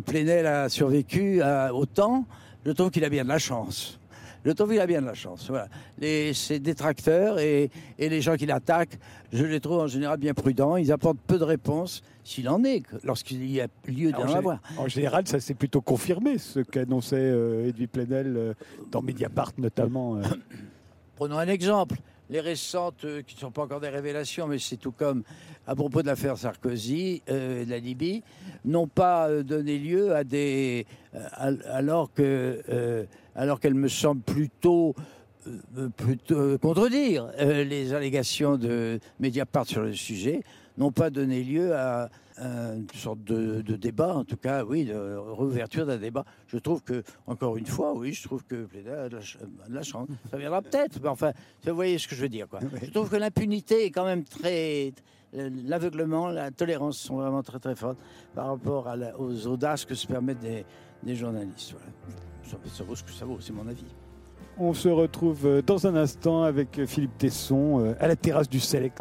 [0.05, 2.25] Plenel a survécu à, au temps,
[2.65, 4.01] je trouve qu'il a bien de la chance.
[4.55, 5.47] Qu'il a bien de la chance.
[5.49, 5.69] Voilà.
[5.99, 8.99] Les, ses détracteurs et, et les gens qui l'attaquent,
[9.33, 10.77] je les trouve en général bien prudents.
[10.77, 14.61] Ils apportent peu de réponses, s'il en est, lorsqu'il y a lieu En, d'en avoir.
[14.79, 18.55] en général, ça s'est plutôt confirmé, ce qu'annonçait euh, Edwy Plenel euh,
[18.91, 20.17] dans Mediapart notamment.
[20.17, 20.23] euh.
[21.17, 21.97] Prenons un exemple.
[22.29, 25.23] Les récentes, euh, qui ne sont pas encore des révélations, mais c'est tout comme
[25.67, 28.23] à propos de l'affaire Sarkozy, euh, de la Libye,
[28.65, 30.87] n'ont pas euh, donné lieu à des.
[31.15, 34.95] euh, al- alors que, alors qu'elles me semblent plutôt.
[35.97, 40.43] plutôt contredire les allégations de Mediapart sur le sujet,
[40.79, 44.85] n'ont pas donné lieu à, à une sorte de, de débat, en tout cas, oui,
[44.85, 46.25] de réouverture d'un débat.
[46.49, 49.39] Je trouve que, encore une fois, oui, je trouve que Pléda a de la, ch-
[49.65, 50.09] a de la chance.
[50.31, 51.33] Ça viendra peut-être, mais enfin,
[51.67, 52.61] vous voyez ce que je veux dire, quoi.
[52.83, 54.93] Je trouve que l'impunité est quand même très.
[55.33, 57.99] L'aveuglement, la tolérance sont vraiment très très fortes
[58.35, 60.65] par rapport à la- aux audaces que se permettent des,
[61.03, 61.73] des journalistes.
[61.73, 62.19] Voilà.
[62.45, 63.85] Ça, ça vaut ce que ça vaut, c'est mon avis.
[64.59, 68.49] On se retrouve euh, dans un instant avec euh, Philippe Tesson euh, à la terrasse
[68.49, 68.99] du Select.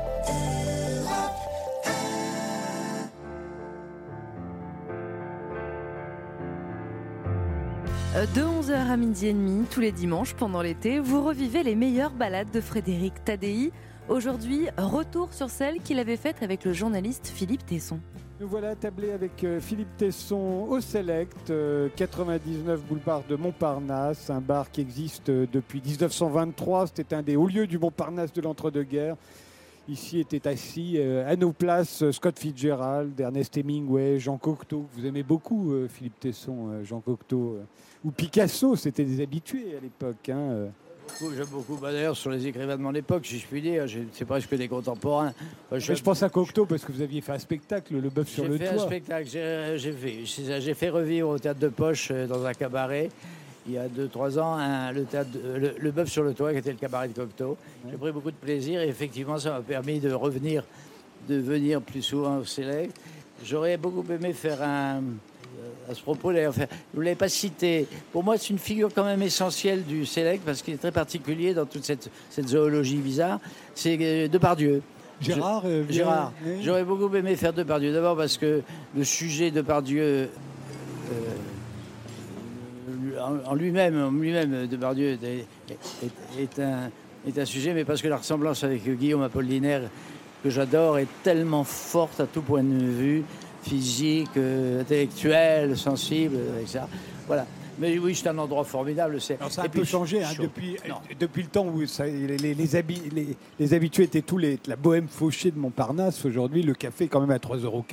[8.15, 12.13] De 11h à midi et demi, tous les dimanches pendant l'été, vous revivez les meilleures
[12.13, 13.73] balades de Frédéric Tadei.
[14.07, 17.99] Aujourd'hui, retour sur celle qu'il avait faite avec le journaliste Philippe Tesson.
[18.39, 24.39] Nous voilà attablés avec euh, Philippe Tesson au Select, euh, 99 boulevard de Montparnasse, un
[24.39, 26.87] bar qui existe euh, depuis 1923.
[26.87, 29.17] C'était un des hauts lieux du Montparnasse de l'entre-deux-guerres.
[29.87, 34.87] Ici étaient assis euh, à nos places euh, Scott Fitzgerald, Ernest Hemingway, Jean Cocteau.
[34.95, 37.59] que Vous aimez beaucoup euh, Philippe Tesson, euh, Jean Cocteau.
[38.03, 40.29] ou Picasso, c'était des habitués à l'époque.
[40.29, 40.69] hein.
[41.19, 41.75] Beaucoup, J'aime beaucoup.
[41.77, 44.55] Bah, D'ailleurs, sur les écrivains de mon époque, si je puis dire, j'ai- c'est presque
[44.55, 45.33] des contemporains.
[45.69, 48.27] Moi, Mais je pense à Cocteau parce que vous aviez fait un spectacle, Le Bœuf
[48.27, 48.85] sur J'ai le fait un toit.
[48.87, 53.09] spectacle, j'ai j'ai fait, j'ai- j'ai fait revivre au théâtre de poche dans un cabaret.
[53.67, 56.51] Il y a 2-3 ans un- le, théâtre de- le, le Bœuf sur le toit
[56.51, 57.57] qui était le cabaret de Cocteau.
[57.89, 60.63] J'ai pris beaucoup de plaisir et effectivement ça m'a permis de revenir,
[61.27, 62.95] de venir plus souvent au Select.
[63.43, 64.97] J'aurais beaucoup aimé faire un.
[64.97, 67.87] euh, À ce propos, d'ailleurs, faire- vous ne l'avez pas cité.
[68.11, 71.53] Pour moi, c'est une figure quand même essentielle du Select parce qu'il est très particulier
[71.53, 73.39] dans toute cette, cette zoologie bizarre.
[73.73, 74.81] C'est euh, Depardieu.
[75.21, 76.57] Gérard euh, Gérard, oui.
[76.61, 77.93] j'aurais beaucoup aimé faire Depardieu.
[77.93, 78.61] D'abord parce que
[78.95, 80.25] le sujet de Depardieu, euh,
[83.49, 86.89] en- lui-même, en lui-même, Depardieu est, est- est un,
[87.27, 89.83] est un sujet, mais parce que la ressemblance avec Guillaume Apollinaire,
[90.43, 93.23] que j'adore, est tellement forte à tout point de vue,
[93.63, 96.81] physique, euh, intellectuel, sensible, etc.
[97.27, 97.45] Voilà.
[97.77, 99.19] Mais oui, c'est un endroit formidable.
[99.19, 100.95] c'est- Alors ça a et un peu puis, changé hein, depuis, Non.
[101.19, 104.59] depuis le temps où ça- les, les, les habi- les- les habitués étaient tous les,
[104.67, 106.23] la bohème fauchée de Montparnasse.
[106.23, 107.83] Aujourd'hui, le café est quand même à 3,40 euros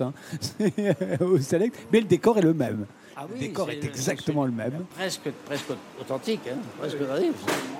[0.00, 0.12] hein,
[1.20, 2.86] au Select, mais le décor est le même.
[3.16, 4.84] Ah le décor est exactement le même.
[4.94, 5.66] Presque, presque
[6.00, 7.32] authentique, hein, presque authentique.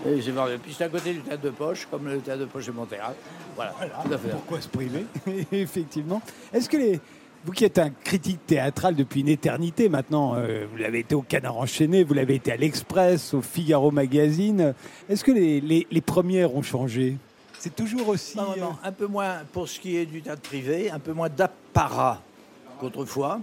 [0.06, 0.58] Et c'est vrai.
[0.62, 3.14] Puis c'est à côté du théâtre de poche, comme le théâtre de poche de Montréal.
[3.56, 3.72] Voilà,
[4.04, 4.28] tout à fait.
[4.30, 5.04] Pourquoi se priver?
[5.52, 6.20] Effectivement.
[6.52, 7.00] Est-ce que les,
[7.44, 11.22] vous qui êtes un critique théâtral depuis une éternité maintenant, euh, vous l'avez été au
[11.22, 14.74] Canard enchaîné, vous l'avez été à l'Express, au Figaro Magazine.
[15.08, 17.16] Est-ce que les, les- les premières ont changé?
[17.58, 18.36] C'est toujours aussi.
[18.36, 20.98] Non, non, non, euh, un peu moins pour ce qui est du théâtre privé, un
[20.98, 22.20] peu moins d'apparat
[22.80, 23.40] qu'autrefois.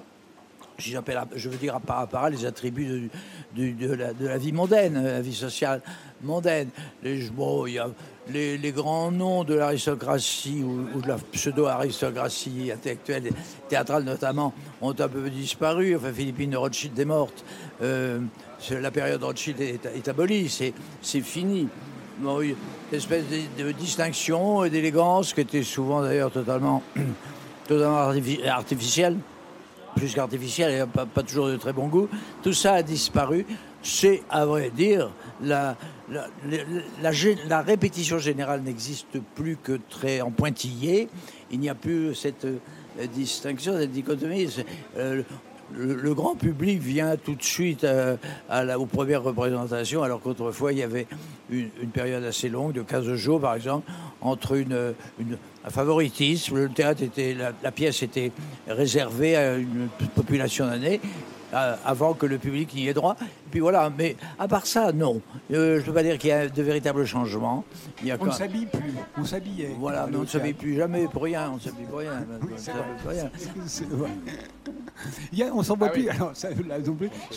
[0.80, 0.96] Si
[1.36, 3.10] Je veux dire apparat, apparat, les attributs
[3.56, 5.82] de, de la, de la vie mondaine, euh, la vie sociale
[6.22, 6.70] mondaine.
[7.04, 7.90] Les, bon, y a
[8.32, 13.32] les, les grands noms de l'aristocratie ou, de la pseudo-aristocratie intellectuelle,
[13.68, 15.96] théâtrale notamment, ont un peu disparu.
[15.96, 17.44] Enfin, Philippine Rothschild est morte.
[17.82, 18.20] Euh,
[18.70, 20.50] la période Rothschild est, abolie,
[21.02, 21.68] c'est fini.
[22.20, 22.56] Bon, une
[22.92, 23.24] espèce
[23.58, 26.84] de, distinction et d'élégance qui était souvent d'ailleurs totalement,
[27.68, 29.16] totalement artifi- artificielle,
[30.00, 32.08] plus qu'artificielle et pas, pas toujours de très bon goût.
[32.42, 33.46] Tout ça a disparu.
[33.82, 35.76] C'est, à vrai dire, la,
[36.10, 41.08] la, répétition générale n'existe plus que très en pointillé.
[41.52, 42.58] Il n'y a plus cette euh,
[43.14, 44.50] distinction, cette dichotomie.
[44.98, 45.22] Euh,
[45.72, 48.18] le, grand public vient tout de suite euh,
[48.50, 51.08] à la- aux premières représentations, alors qu'autrefois, il y avait
[51.50, 55.38] une, période assez longue, de 15 jours par exemple, entre une, une- un
[55.70, 56.58] favoritisme.
[56.58, 58.32] Le théâtre était, la, la pièce était
[58.68, 61.00] réservée à une population d'années.
[61.52, 63.16] avant que le public n'y ait droit.
[63.22, 65.20] Et puis voilà, mais à part ça, non.
[65.52, 67.66] Euh, je ne peux pas dire qu'il y a de véritables changements.
[68.04, 68.94] Il y a on ne quand- s'habille plus.
[69.18, 69.76] On s'habillait.
[69.80, 71.50] voilà, mais on ne Le s'habille plus jamais pour rien.
[71.52, 72.24] On ne s'habille pour rien.
[73.02, 73.32] Pour rien.
[73.66, 74.10] C'est vrai.
[75.32, 76.08] Il y a- on s'en voit plus.
[76.14, 76.78] Alors, ça, là.
[76.86, 76.92] Je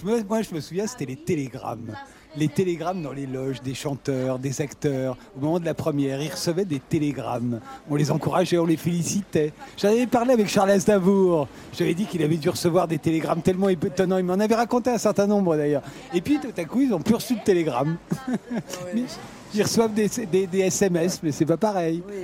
[0.04, 1.94] me- moi, je me souviens, c'était les télégrammes.
[2.36, 5.18] Les télégrammes dans les loges des chanteurs, des acteurs.
[5.36, 7.60] Au moment de la première, ils recevaient des télégrammes.
[7.90, 9.52] On les encourageait, on les félicitait.
[9.76, 11.46] J'en avais parlé avec Charles Aznavour.
[11.74, 14.16] J'avais dit qu'il avait dû recevoir des télégrammes tellement étonnants.
[14.16, 15.82] Il m'en avait raconté un certain nombre d'ailleurs.
[16.14, 17.96] Et puis, tout à coup, ils ont plus reçu de télégrammes.
[18.94, 19.02] Mais
[19.54, 22.02] ils reçoivent des, des- des SMS, mais c'est pas pareil.
[22.08, 22.14] Oui,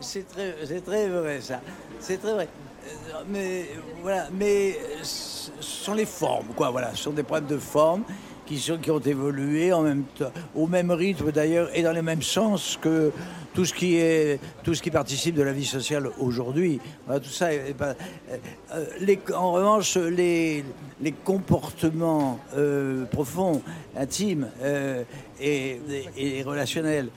[0.00, 1.60] c'est- très, très vrai ça.
[1.98, 2.48] C'est très vrai.
[2.86, 3.70] Euh, Mais
[4.02, 6.68] voilà, mais ce sont les formes, quoi.
[6.70, 8.02] Voilà, ce sont des problèmes de forme
[8.46, 13.10] qui sont qui ont évolué au même rythme d'ailleurs et dans le même sens que
[13.54, 16.80] tout ce qui est tout ce qui participe de la vie sociale aujourd'hui.
[17.06, 17.52] Tout ça.
[17.54, 17.94] est pas-
[18.30, 18.36] euh,
[18.74, 20.64] euh, les- en revanche, les
[21.00, 23.62] les comportements euh, profonds,
[23.96, 24.48] intimes
[25.40, 25.80] et,
[26.44, 27.08] relationnels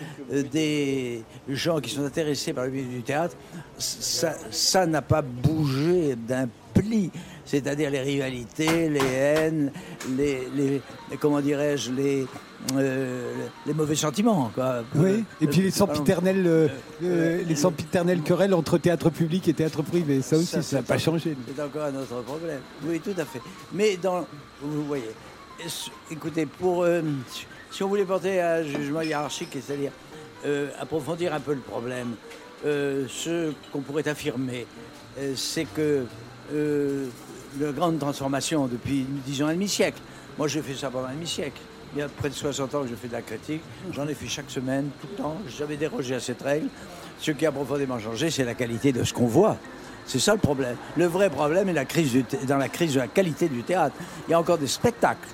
[0.51, 3.35] des gens qui sont intéressés par le milieu du théâtre,
[3.77, 7.11] ça n'a pas bougé d'un pli.
[7.47, 9.71] C'est-à-dire les rivalités, les haines,
[10.17, 10.81] les, les-
[11.17, 12.27] comment dirais-je, les,
[12.75, 13.33] euh,
[13.65, 14.51] les mauvais sentiments.
[14.53, 14.83] Quoi.
[14.95, 16.67] Oui, et puis les sempiternelles, euh,
[17.03, 20.97] euh, les sempiternelles querelles entre théâtre public et théâtre privé, ça aussi, ça n'a pas
[20.97, 21.38] changé.
[21.55, 22.60] C'est encore un autre problème.
[22.86, 23.39] Oui, tout à fait.
[23.71, 24.27] Mais dans,
[24.62, 25.10] vous voyez,
[26.12, 27.01] écoutez, pour, euh,
[27.71, 29.91] si on voulait porter un jugement hiérarchique, c'est-à-dire
[30.45, 32.10] euh, approfondir un peu le problème,
[32.65, 34.65] euh, ce qu'on pourrait affirmer,
[35.17, 36.03] euh, c'est que
[37.61, 39.99] euh, la grande transformation depuis, disons, un demi-siècle,
[40.37, 41.59] moi j'ai fait ça pendant un demi-siècle,
[41.95, 44.13] il y a près de 60 ans que je fais de la critique, j'en ai
[44.13, 46.67] fait chaque semaine, tout le temps, j'avais dérogé à cette règle.
[47.19, 49.57] Ce qui a profondément changé, c'est la qualité de ce qu'on voit.
[50.05, 50.77] C'est ça le problème.
[50.95, 53.95] Le vrai problème est la crise dans la crise de la qualité du théâtre.
[54.27, 55.27] Il y a encore des spectacles.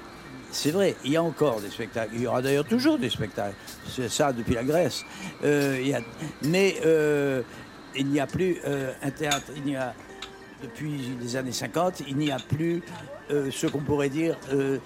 [0.51, 2.11] C'est vrai, il y a encore des spectacles.
[2.15, 3.55] Il y aura d'ailleurs toujours des spectacles.
[3.87, 5.03] C'est ça depuis la Grèce.
[5.43, 5.99] Euh,
[6.43, 7.41] mais euh,
[7.95, 9.51] il n'y a plus euh, un théâtre.
[9.55, 9.93] Il n'y a
[10.63, 12.81] depuis les années 50, il n'y a plus
[13.31, 14.35] euh, ce qu'on pourrait dire.
[14.53, 14.79] euh,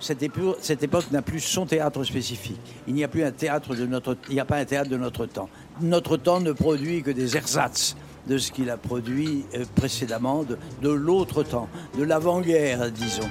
[0.00, 2.60] cette, époque, n'a plus son théâtre spécifique.
[2.86, 4.16] Il n'y a plus un théâtre de notre.
[4.28, 5.48] Il n'y a pas un théâtre de notre temps.
[5.80, 10.56] Notre temps ne produit que des ersatz de ce qu'il a produit euh, précédemment, de,
[10.80, 11.68] de l'autre temps,
[11.98, 13.28] de l'avant-guerre, disons.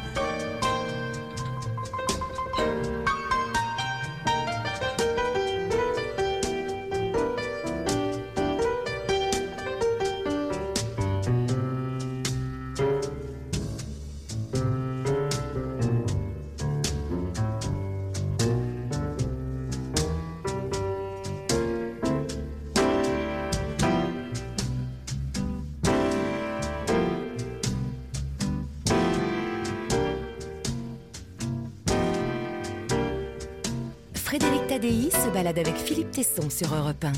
[36.63, 37.11] Sur Europe 1.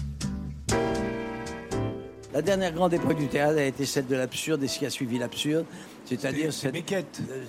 [2.33, 4.89] La dernière grande époque du théâtre a été celle de l'absurde et ce qui a
[4.89, 5.65] suivi l'absurde,
[6.05, 6.71] c'est-à-dire C'est cette...
[6.73, 7.21] Beckett.
[7.29, 7.43] euh,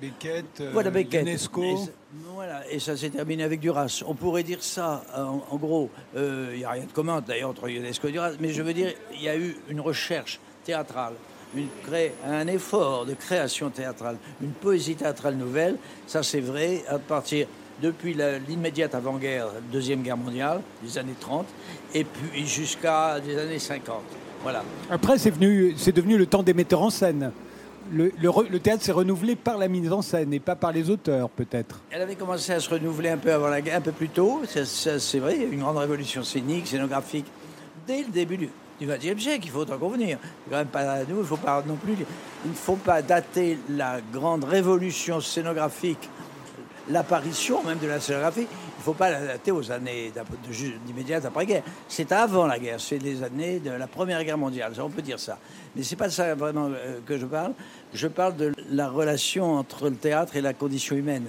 [0.00, 1.24] Beckett, euh, Voilà, Beckett.
[1.26, 1.64] Ionesco.
[1.64, 1.90] Et, ça-
[2.34, 4.02] voilà, et ça s'est terminé avec Duras.
[4.06, 7.48] On pourrait dire ça, en, en gros, euh, il n'y a rien de commun d'ailleurs
[7.50, 11.14] entre Ionesco et Duras, mais je veux dire, il y a eu une recherche théâtrale,
[11.56, 15.76] une cré- un effort de création théâtrale, une poésie théâtrale nouvelle.
[16.06, 17.46] Ça, c'est vrai, à partir
[17.82, 18.16] depuis
[18.48, 21.46] l'immédiate avant-guerre, Deuxième Guerre mondiale, des années 30,
[21.94, 23.96] et puis jusqu'à des années 50.
[24.42, 24.62] Voilà.
[24.90, 27.32] Après, c'est venu, c'est devenu le temps des metteurs en scène.
[27.92, 30.72] Le, le re- le théâtre s'est renouvelé par la mise en scène et pas par
[30.72, 31.80] les auteurs, peut-être.
[31.90, 34.42] Elle avait commencé à se renouveler un peu avant la guerre, un peu plus tôt.
[34.46, 37.26] C'est vrai, il y a eu une grande révolution scénique, scénographique,
[37.86, 38.48] dès le début du
[38.80, 39.42] XXe siècle.
[39.44, 40.18] Il faut en convenir.
[40.48, 41.94] Quand même pas nous, il faut pas non plus.
[42.44, 46.08] Il ne faut pas dater la grande révolution scénographique,
[46.90, 48.40] l'apparition même de la scénographie.
[48.42, 50.12] Il ne faut pas la dater aux années
[50.86, 51.62] d'immédiate après-guerre.
[51.88, 54.72] C'est avant la guerre, c'est les années de la Première Guerre mondiale.
[54.80, 55.38] On peut dire ça.
[55.76, 57.52] Mais c'est pas de ça vraiment euh, que je parle.
[57.94, 61.26] Je parle de la relation entre le théâtre et la condition humaine.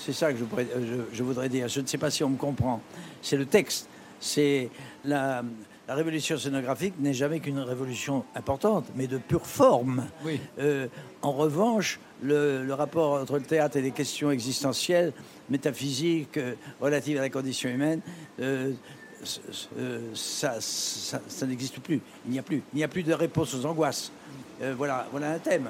[0.00, 1.66] C'est ça que je, pourrais- euh, je- je voudrais dire.
[1.68, 2.80] Je ne sais pas si on me comprend.
[3.22, 3.88] C'est le texte.
[4.20, 4.70] C'est
[5.04, 5.42] la,
[5.88, 10.06] la révolution scénographique n'est jamais qu'une révolution importante, mais de pure forme.
[10.24, 10.40] Oui.
[10.60, 10.86] Euh,
[11.20, 15.12] en revanche, le, le rapport entre le théâtre et les questions existentielles,
[15.50, 18.00] métaphysiques, euh, relatives à la condition humaine,
[18.40, 18.72] euh,
[19.78, 22.00] euh, ça, ça- ça n'existe plus.
[22.26, 22.62] Il n'y a plus.
[22.72, 24.10] Il n'y a plus de réponse aux angoisses.
[24.62, 25.68] Euh, voilà, voilà un thème.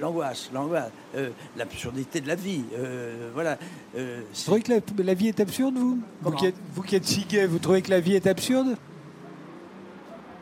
[0.00, 2.64] L'angoisse, l'angoisse, euh, l'absurdité de la vie.
[2.74, 3.58] euh, voilà.
[3.94, 4.00] Vous
[4.44, 5.98] trouvez que la, la vie est absurde, vous?
[6.22, 8.76] Vous qui, êtes, vous qui êtes si gai, vous trouvez que la vie est absurde?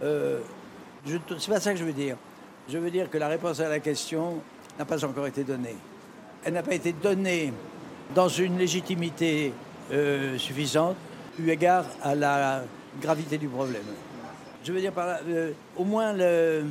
[0.00, 2.16] C'est pas ça que je veux dire.
[2.68, 4.40] Je veux dire que la réponse à la question
[4.78, 5.76] n'a pas encore été donnée.
[6.44, 7.52] Elle n'a pas été donnée
[8.14, 9.52] dans une légitimité
[9.92, 10.96] euh, suffisante,
[11.38, 12.64] eu égard à la
[13.00, 13.82] gravité du problème.
[14.62, 16.62] Je veux dire par là, euh, au moins, je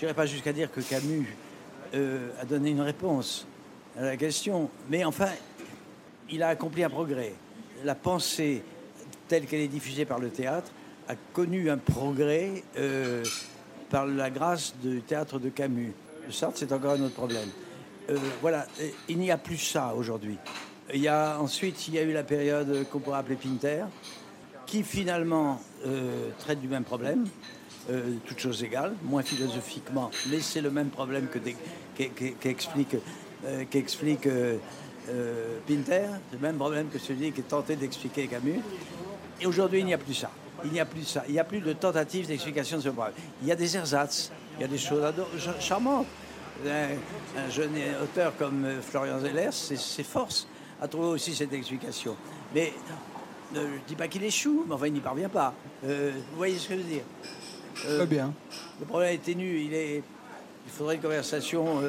[0.00, 1.36] n'irai pas jusqu'à dire que Camus
[1.94, 3.46] euh, a donné une réponse
[3.96, 5.28] à la question, mais enfin,
[6.30, 7.34] il a accompli un progrès.
[7.84, 8.62] La pensée
[9.28, 10.70] telle qu'elle est diffusée par le théâtre
[11.08, 12.62] a connu un progrès
[13.90, 15.92] par la grâce du théâtre de Camus.
[16.26, 17.48] Le Sartre, c'est encore un autre problème.
[18.10, 18.66] Euh, voilà,
[19.08, 20.36] il n'y a plus ça aujourd'hui.
[20.92, 23.84] Il y a, ensuite, il y a eu la période qu'on pourrait appeler Pinter,
[24.66, 27.26] qui finalement euh, traite du même problème,
[27.90, 32.96] euh, toutes choses égales, moins philosophiquement, mais c'est le même problème que qu'e- qu'e- qu'explique
[33.70, 34.58] qu'explique, euh,
[35.08, 36.02] euh, Pinter,
[36.32, 38.60] le même problème que celui qui est tenté d'expliquer Camus.
[39.40, 40.30] Et aujourd'hui, il n'y a plus ça.
[40.62, 41.24] Il n'y a plus ça.
[41.26, 43.14] Il n'y a plus de tentative d'explication de ce problème.
[43.40, 44.30] Il y a des ersatz,
[44.60, 45.02] il y a des choses
[45.58, 46.06] charmantes.
[46.66, 47.70] Un, un jeune
[48.02, 49.18] auteur comme euh, Florian
[49.50, 50.46] ses forces
[50.78, 52.14] à trouver aussi cette explication.
[52.54, 52.74] Mais
[53.54, 55.54] ne je dis pas qu'il échoue, mais enfin, il n'y parvient pas.
[55.86, 57.02] Euh, vous voyez ce que je veux dire?
[57.86, 58.34] Euh, Très bien.
[58.78, 59.60] le problème est ténu.
[59.60, 59.96] Il, est,
[60.66, 61.80] il faudrait une conversation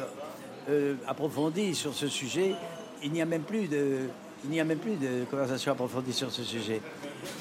[1.06, 2.56] approfondie sur ce sujet.
[3.04, 3.98] Il n'y a même plus de,
[4.46, 6.82] il n'y a même plus de conversation approfondie sur ce sujet.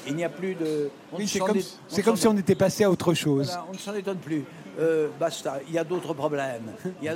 [0.05, 0.89] Il n'y a plus de.
[1.13, 3.47] Oui, ne c'est comme, est- si on était passé à autre chose.
[3.47, 4.43] voilà, on ne s'en étonne plus.
[4.79, 5.59] Euh, basta.
[5.67, 6.71] Il y a d'autres problèmes.
[6.95, 7.09] Il y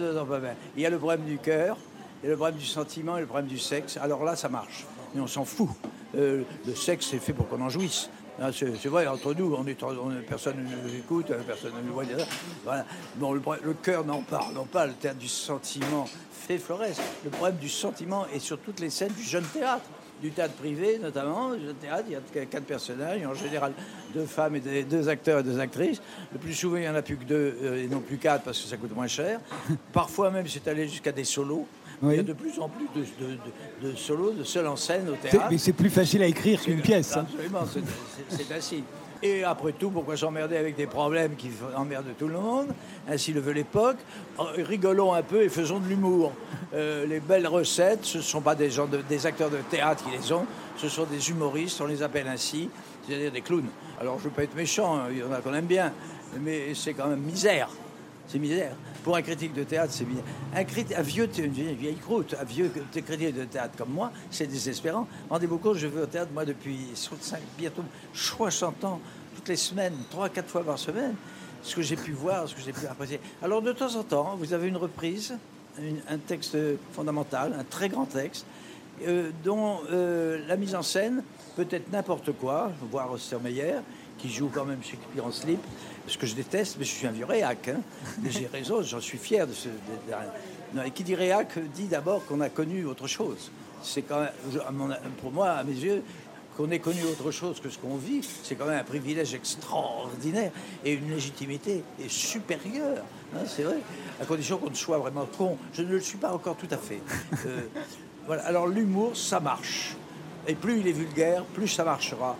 [0.86, 1.78] a le problème du cœur,
[2.24, 3.98] il y a le problème du sentiment et le problème du sexe.
[3.98, 4.86] Alors là, ça marche.
[5.14, 5.70] Mais on s'en fout.
[6.16, 8.10] Euh, le sexe, c'est fait pour qu'on en jouisse.
[8.42, 11.72] Hein, C'est vrai, entre nous, on est, on est- personne ne nous écoute, euh, personne
[11.82, 12.04] ne nous voit.
[12.66, 12.86] Voilà.
[13.16, 13.42] Bon, le,
[13.82, 14.88] cœur n'en parle, non pas.
[14.88, 16.82] Le théâtre du sentiment fait Flores.
[17.24, 19.86] Le problème du sentiment est sur toutes les scènes du jeune théâtre
[20.22, 21.50] du théâtre privé notamment.
[21.50, 23.74] Le théâtre, il y a quatre personnages, en général
[24.14, 26.02] deux femmes et des- deux acteurs et deux actrices.
[26.34, 28.44] Le plus souvent, il n'y en a plus que deux euh, et non plus quatre
[28.44, 29.40] parce que ça coûte moins cher.
[29.94, 31.68] Parfois même, c'est allé jusqu'à des solos.
[32.04, 34.76] Il y a de plus en plus de, de- de- de solos, de seuls en
[34.76, 35.48] scène au théâtre.
[35.50, 37.16] Mais c'est plus facile à écrire qu'une pièce.
[37.16, 37.26] hein.
[37.32, 37.64] Absolument,
[38.30, 38.84] c'est- ainsi.
[39.24, 42.68] Et après tout, pourquoi s'emmerder avec des problèmes qui emmerdent tout le monde
[43.10, 43.98] Ainsi le veut l'époque.
[44.38, 46.32] Oh, Rigolons un peu et faisons de l'humour.
[46.74, 50.04] Euh, les belles recettes, ce ne sont pas des, gens de- des acteurs de théâtre
[50.04, 50.46] qui les ont,
[50.78, 52.70] ce sont des humoristes, on les appelle ainsi,
[53.08, 53.70] c'est-à-dire des clowns.
[54.02, 55.94] Alors je ne veux pas être méchant, hein, il y en a qu'on aime bien,
[56.42, 57.70] mais c'est quand même misère.
[58.28, 58.76] C'est misère.
[59.04, 60.22] Pour un critique de théâtre, c'est bien.
[60.56, 65.08] Un, un vieux, une vieille, croûte, un vieux critique de théâtre comme moi, c'est désespérant.
[65.30, 69.00] Rendez-vous compte, je vais au théâtre, moi, depuis 65, bientôt 60 ans,
[69.36, 71.14] toutes les semaines, 3-4 fois par semaine,
[71.62, 73.20] ce que j'ai pu voir, ce que j'ai pu apprécier.
[73.44, 75.38] Alors, de temps en temps, vous avez une reprise,
[76.10, 76.58] un texte
[76.94, 78.46] fondamental, un très grand texte,
[79.06, 81.22] euh, dont euh, la mise en scène
[81.58, 83.76] peut être n'importe quoi, voire Ostermeyer,
[84.26, 85.60] qui joue quand même Shakespeare en slip,
[86.08, 87.68] ce que je déteste, mais je suis un vieux réac.
[87.70, 87.80] hein.
[88.30, 89.68] J'ai raison, j'en suis fier de ce.
[89.68, 93.52] de- qui dit réac dit d'abord qu'on a connu autre chose.
[93.84, 96.04] C'est quand même, pour moi, à mes yeux,
[96.58, 100.52] qu'on ait connu autre chose que ce qu'on vit, c'est quand même un privilège extraordinaire
[100.84, 103.04] et une légitimité est supérieure.
[103.36, 103.78] hein, c'est vrai,
[104.22, 105.58] à condition qu'on ne soit vraiment con.
[105.74, 107.00] Je ne le suis pas encore tout à fait.
[107.46, 107.62] Euh,
[108.26, 108.44] voilà.
[108.46, 109.96] Alors l'humour, ça marche.
[110.48, 112.36] Et plus il est vulgaire, plus ça marchera.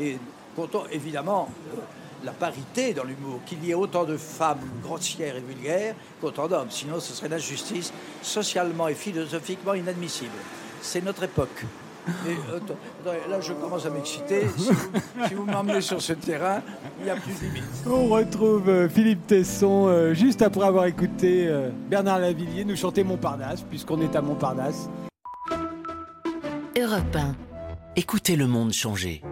[0.00, 0.18] Et
[0.56, 1.80] content, évidemment, euh,
[2.24, 6.70] la parité dans l'humour, qu'il y ait autant de femmes grossières et vulgaires qu'autant d'hommes.
[6.70, 7.92] Sinon, ce serait l'injustice
[8.22, 10.36] socialement et philosophiquement inadmissible.
[10.82, 11.64] C'est notre époque.
[12.26, 14.46] Et, euh, là, je commence à m'exciter.
[14.56, 16.62] Si vous, si vous m'emmenez sur ce terrain,
[16.98, 17.64] il n'y a plus de limite.
[17.86, 21.48] On retrouve euh, Philippe Tesson euh, juste après avoir écouté
[21.88, 24.88] Bernard Lavillier nous chanter Montparnasse, puisqu'on est à Montparnasse.
[26.78, 27.34] Europe 1.
[27.96, 29.22] Écoutez le monde changer.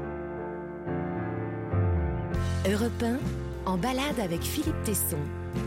[2.88, 3.18] Europe
[3.66, 5.18] 1, en balade avec Philippe Tesson.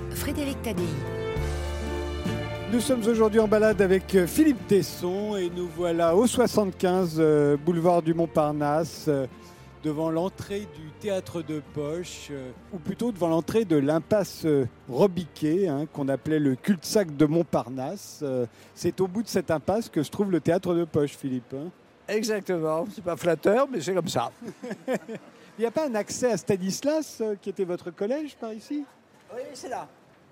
[0.09, 0.82] Frédéric Tadei.
[2.74, 7.57] Nous sommes aujourd'hui en balade avec euh, Philippe Tesson et nous voilà au 75 euh,
[7.57, 9.28] boulevard du Montparnasse, euh,
[9.84, 14.47] devant l'entrée du théâtre de poche, euh, ou plutôt devant l'entrée de l'impasse
[14.89, 18.24] Robiquet, hein, qu'on appelait le cul-de-sac de Montparnasse.
[18.74, 21.53] C'est au bout de cette impasse que se trouve le théâtre de poche, Philippe.
[21.53, 21.69] hein.
[22.07, 22.86] Exactement.
[22.93, 24.32] C'est pas flatteur, mais c'est comme ça.
[25.57, 28.83] Il n'y a pas un accès à Stanislas, euh, qui était votre collège par ici
[29.35, 29.87] Oui, c'est là.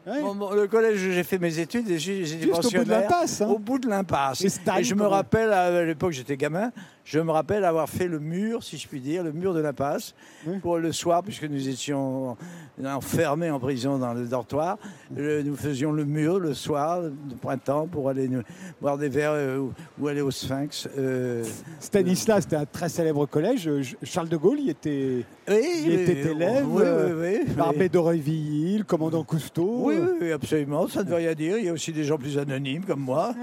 [0.07, 0.21] Ouais.
[0.21, 3.41] Le collège où j'ai fait mes études, et j'ai Juste au bout de l'impasse.
[3.41, 3.47] hein.
[3.49, 4.41] Au bout de l'impasse.
[4.43, 6.71] Et je me rappelle, à l'époque j'étais gamin,
[7.09, 10.13] je me rappelle avoir fait le mur, si je puis dire, le mur de l'impasse,
[10.45, 10.59] Oui.
[10.59, 12.37] pour le soir, puisque nous étions
[12.85, 14.77] enfermés en prison dans le dortoir.
[15.17, 18.43] Nous faisions le mur le soir, de printemps, pour aller nous-
[18.79, 19.67] boire des verres euh,
[19.99, 20.87] ou, aller au Sphinx.
[20.99, 21.43] Euh,
[21.79, 23.67] Stanislas, c'était un très célèbre collège.
[23.67, 27.53] Euh, Charles de Gaulle y était oui, Il était élève, Oui, oui, oui.
[27.55, 29.79] Barbé d'Aurevilly, le commandant Cousteau.
[29.85, 31.57] Oui, oui, oui, absolument, ça ne veut rien dire.
[31.57, 33.33] Il y a aussi des gens plus anonymes comme moi.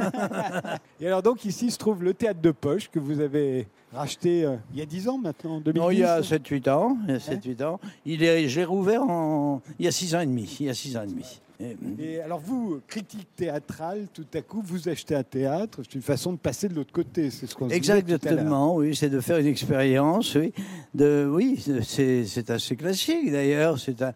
[1.01, 3.56] Et alors donc ici se trouve le théâtre de poche que vous avez
[3.93, 5.81] racheté euh, il y a 10 ans maintenant, en 2010.
[5.81, 6.97] Non, il y a 7-8 ans.
[7.09, 7.81] Il y a 7-8 ans.
[8.05, 10.57] Il est, je l'ai rouvert en, il y a 6 ans et demi.
[10.61, 11.41] Il y a 6 ans et demi.
[11.59, 15.81] Et- Et alors vous, critique théâtrale, tout à coup vous achetez un théâtre.
[15.85, 17.31] C'est une façon de passer de l'autre côté.
[17.31, 17.69] C'est ce qu'on.
[17.71, 20.53] Exactement, oui, c'est de faire une expérience, oui.
[20.95, 23.79] De, oui, c'est c'est assez classique d'ailleurs.
[23.79, 24.13] C'est un,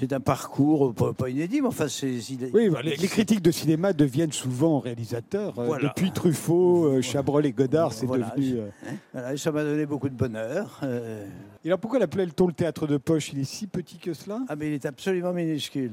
[0.00, 2.18] c'est un parcours pas, pas inédit, mais enfin, c'est.
[2.54, 5.58] Oui, bah, les, les critiques de cinéma deviennent souvent réalisateurs.
[5.58, 5.88] Euh, Voilà.
[5.88, 8.32] Depuis Truffaut, euh, Chabrol et Godard, c'est Voilà.
[8.34, 8.58] devenu.
[8.60, 8.68] euh,
[9.12, 10.80] Voilà, ça m'a donné beaucoup de bonheur.
[10.82, 11.24] euh,
[11.64, 13.32] Et alors pourquoi l'appelait-on le théâtre de poche?
[13.32, 14.40] Il est si petit que cela?
[14.48, 15.92] Ah, mais il est absolument minuscule.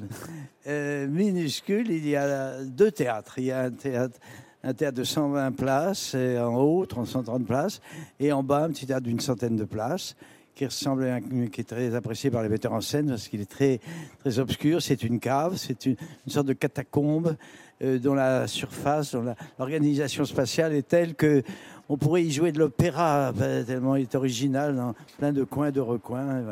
[0.68, 3.36] Euh, minuscule, il y a deux théâtres.
[3.40, 4.18] Il y a un théâtre,
[4.64, 7.82] un théâtre de 120 places, et en haut, 130 places,
[8.20, 10.16] et en bas, un petit théâtre d'une centaine de places,
[10.58, 13.42] qui ressemble à un, qui est très apprécié par les metteurs en scène, parce qu'il
[13.42, 13.80] est très,
[14.20, 14.82] très obscur.
[14.82, 15.96] C'est une cave, c'est une,
[16.28, 17.38] sorte de catacombe,
[17.84, 21.44] euh, dont la surface, dont l'organisation spatiale est telle que
[21.90, 25.72] on pourrait y jouer de l'opéra, euh, tellement il est original, dans plein de coins,
[25.72, 26.44] de recoins.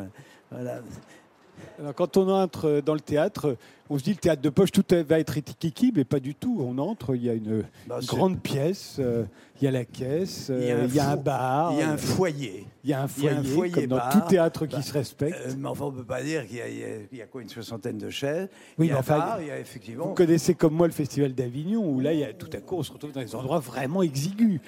[0.52, 0.80] Voilà.
[1.78, 3.56] Alors, quand on entre dans le théâtre,
[3.90, 6.56] on se dit le théâtre de poche, tout va être étiqueté, mais pas du tout.
[6.60, 9.24] On entre, il y a une Bah, grande pièce, euh,
[9.60, 11.72] il y a la caisse, euh, Il y a un il y a un bar,
[11.72, 12.66] Il y a un euh, foyer.
[12.82, 14.92] il y a un a foyer, un foyer comme dans tout théâtre qui Bah, se
[14.92, 15.36] respecte.
[15.46, 17.98] Euh, mais enfin, on ne peut pas dire qu'il y, a- y quoi, une soixantaine
[17.98, 18.48] de chaises.
[18.78, 20.06] Oui, il y a mais enfin, bar, il y a effectivement.
[20.06, 22.76] Vous connaissez comme moi le festival d'Avignon, où là, il y a, tout à coup,
[22.76, 24.60] on se retrouve dans des endroits vraiment exigus.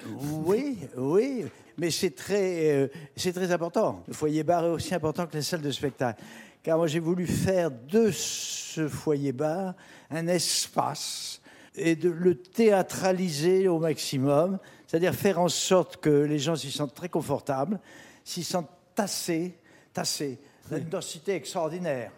[0.45, 1.45] Oui, oui,
[1.77, 2.87] mais c'est très, euh,
[3.17, 4.03] c'est très important.
[4.07, 6.21] Le foyer bar est aussi important que les salles de spectacle.
[6.69, 9.73] Car moi, j'ai voulu faire de ce foyer bar
[10.11, 11.41] un espace
[11.73, 16.93] et de le théâtraliser au maximum, c'est-à-dire faire en sorte que les gens s'y sentent
[16.93, 17.79] très confortables,
[18.23, 19.57] s'y sentent tassés,
[19.93, 20.37] tassés.
[20.71, 22.11] A une densité extraordinaire.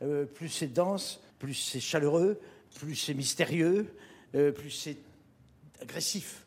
[0.00, 2.40] Euh, plus c'est dense, plus c'est chaleureux,
[2.76, 3.94] plus c'est mystérieux,
[4.34, 4.96] euh, plus c'est
[5.82, 6.41] agressif.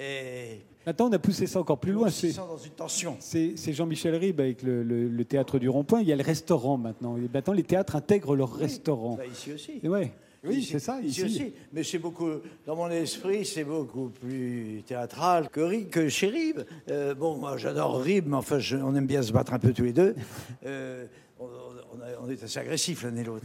[0.00, 2.08] Et Maintenant, on a poussé ça encore plus loin.
[2.08, 3.16] C'est sent dans une tension.
[3.20, 6.00] c'est- c'est Jean-Michel Ribes avec le, le- le théâtre du Rond-Point.
[6.00, 7.16] Il y a le restaurant maintenant.
[7.18, 9.16] Et maintenant, les théâtres intègrent leur restaurant.
[9.16, 9.72] Bah, ici aussi.
[9.82, 10.12] Et ouais.
[10.42, 10.98] Oui, c'est ça.
[11.02, 11.52] Ici, aussi.
[11.74, 12.30] Mais c'est beaucoup,
[12.64, 16.60] dans mon esprit, c'est beaucoup plus théâtral que, que chez Rib.
[16.88, 19.74] Euh, bon, moi, j'adore Rib, mais enfin, je- on aime bien se battre un peu
[19.74, 20.14] tous les deux.
[20.64, 21.04] Euh,
[21.38, 23.44] on, on a- on est assez agressifs l'un et l'autre.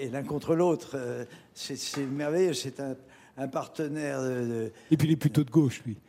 [0.00, 0.92] Et l'un contre l'autre.
[0.96, 1.24] Euh,
[1.54, 1.76] c'est
[2.06, 2.54] merveilleux.
[2.54, 2.96] C'est un,
[3.36, 5.96] un partenaire de- Et puis, il est plutôt de gauche, lui.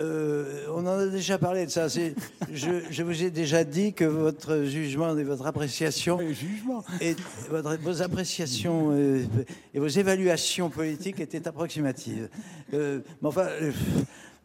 [0.00, 1.86] Euh, on en a déjà parlé de ça.
[1.88, 6.18] Je, je vous ai déjà dit que votre jugement et votre appréciation
[7.00, 7.14] et
[7.48, 9.24] votre- vos appréciations euh,
[9.72, 12.28] et vos évaluations politiques étaient approximatives.
[12.74, 13.46] Euh, mais enfin,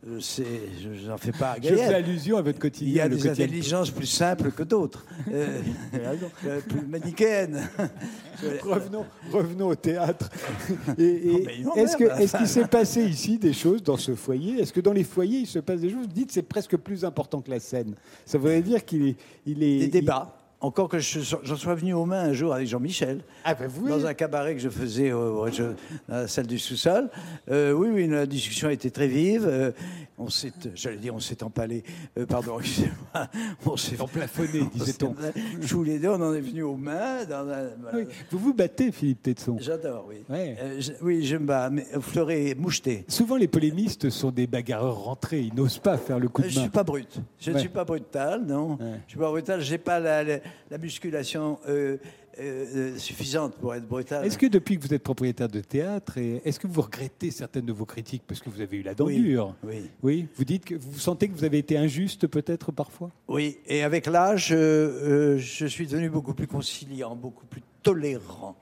[0.02, 2.88] je n'en fais pas Je fais allusion à votre quotidien.
[2.88, 3.46] Il y a des quotidien.
[3.46, 5.62] intelligences plus simples que d'autres, euh,
[6.46, 7.70] euh, plus manichéennes.
[8.64, 10.30] Revenons, revenons au théâtre.
[10.98, 12.22] Est-ce que- m'emmerde.
[12.22, 14.62] est-ce qu'il s'est passé ici des choses dans ce foyer?
[14.62, 16.04] Est-ce que dans les foyers, il se passe des choses?
[16.08, 17.96] Vous dites c'est presque plus important que la scène.
[18.26, 19.80] Ça voudrait dire qu'il est, il est.
[19.80, 20.39] Des débats.
[20.62, 24.06] Encore que je j'en sois venu aux mains un jour avec Jean-Michel, Ah ben dans
[24.06, 25.76] un cabaret que je faisais au- dans
[26.10, 27.10] la salle du sous-sol.
[27.50, 29.46] Euh, oui, oui, la discussion a été très vive.
[29.48, 29.72] Euh,
[30.18, 31.84] on s'est, j'allais dire, on s'est empalé.
[32.18, 33.30] Euh, pardon, excusez-moi.
[33.66, 35.16] On s'est Emplafonné, disait-on.
[35.70, 37.24] Tous les deux, on en est venus aux mains.
[37.24, 37.98] Dans un- voilà.
[38.00, 38.04] Oui.
[38.30, 39.56] Vous vous battez, Philippe Tetson.
[39.62, 40.18] J'adore, oui.
[40.30, 40.58] Ouais.
[40.80, 43.06] Je- oui, je me bats, mais fleuret moucheté.
[43.08, 45.40] Souvent, les polémistes sont des bagarreurs rentrés.
[45.40, 46.62] Ils n'osent pas faire le coup de Je ne main.
[46.64, 47.22] suis pas brut.
[47.40, 47.62] Je ne Ouais.
[47.62, 48.72] suis pas brutal, non.
[48.72, 49.00] Ouais.
[49.06, 49.62] Je suis pas brutal.
[49.62, 50.40] J'ai pas la, la-
[50.70, 51.98] la musculation euh,
[52.40, 54.26] euh, suffisante pour être brutal.
[54.26, 57.74] Est-ce que depuis que vous êtes propriétaire de théâtre, est-ce que vous regrettez certaines de
[57.74, 59.20] vos critiques parce que vous avez eu la dent Oui.
[59.20, 59.56] dure?
[59.64, 59.90] Oui.
[60.04, 60.28] Oui.
[60.36, 63.12] Vous dites que vous sentez que vous avez été injuste peut-être parfois?
[63.28, 63.58] Oui.
[63.68, 68.56] Et avec l'âge, euh, euh, je suis devenu beaucoup plus conciliant, beaucoup plus tolérant.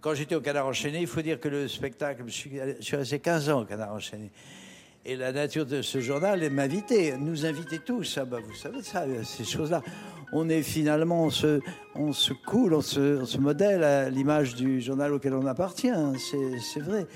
[0.00, 2.50] Quand j'étais au Canard enchaîné, il faut dire que le spectacle, je suis,
[2.80, 4.30] je suis resté 15 ans au Canard enchaîné.
[5.08, 8.18] Et la nature de ce journal est m'inviter, nous inviter tous.
[8.20, 9.80] Ah bah, vous savez ça, ces choses-là.
[10.32, 11.60] On est finalement, on se,
[11.94, 15.92] on se coule, on se, on se modèle à l'image du journal auquel on appartient.
[16.18, 17.06] C'est c'est vrai.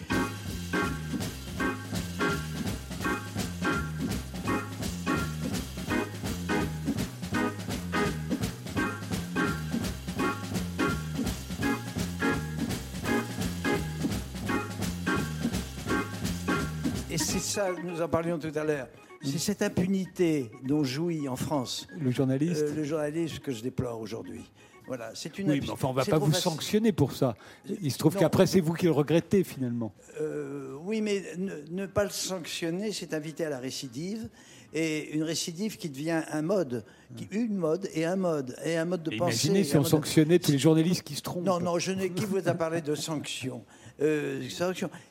[18.01, 18.88] Nous en parlions tout à l'heure.
[19.22, 24.01] C'est cette impunité dont jouit en France Le journaliste euh, le journalisme que je déplore
[24.01, 24.51] aujourd'hui.
[24.86, 25.51] Voilà, c'est une.
[25.51, 26.42] Oui, mais enfin, on va c'est pas vous facile.
[26.42, 27.36] sanctionner pour ça.
[27.82, 29.92] Il se trouve qu'après, c'est vous qui le regrettez finalement.
[30.20, 34.28] Euh, oui, mais ne, ne pas le sanctionner, c'est inviter à la récidive.
[34.72, 36.84] Et une récidive qui devient un mode,
[37.16, 39.48] qui, une mode et un mode, et un mode de pensée.
[39.48, 41.44] Imaginez si on sanctionnait tous les journalistes qui se trompent.
[41.44, 42.11] Non, non, je n'ai.
[42.11, 43.64] Qui vous a parlé de sanctions
[44.01, 44.40] Euh.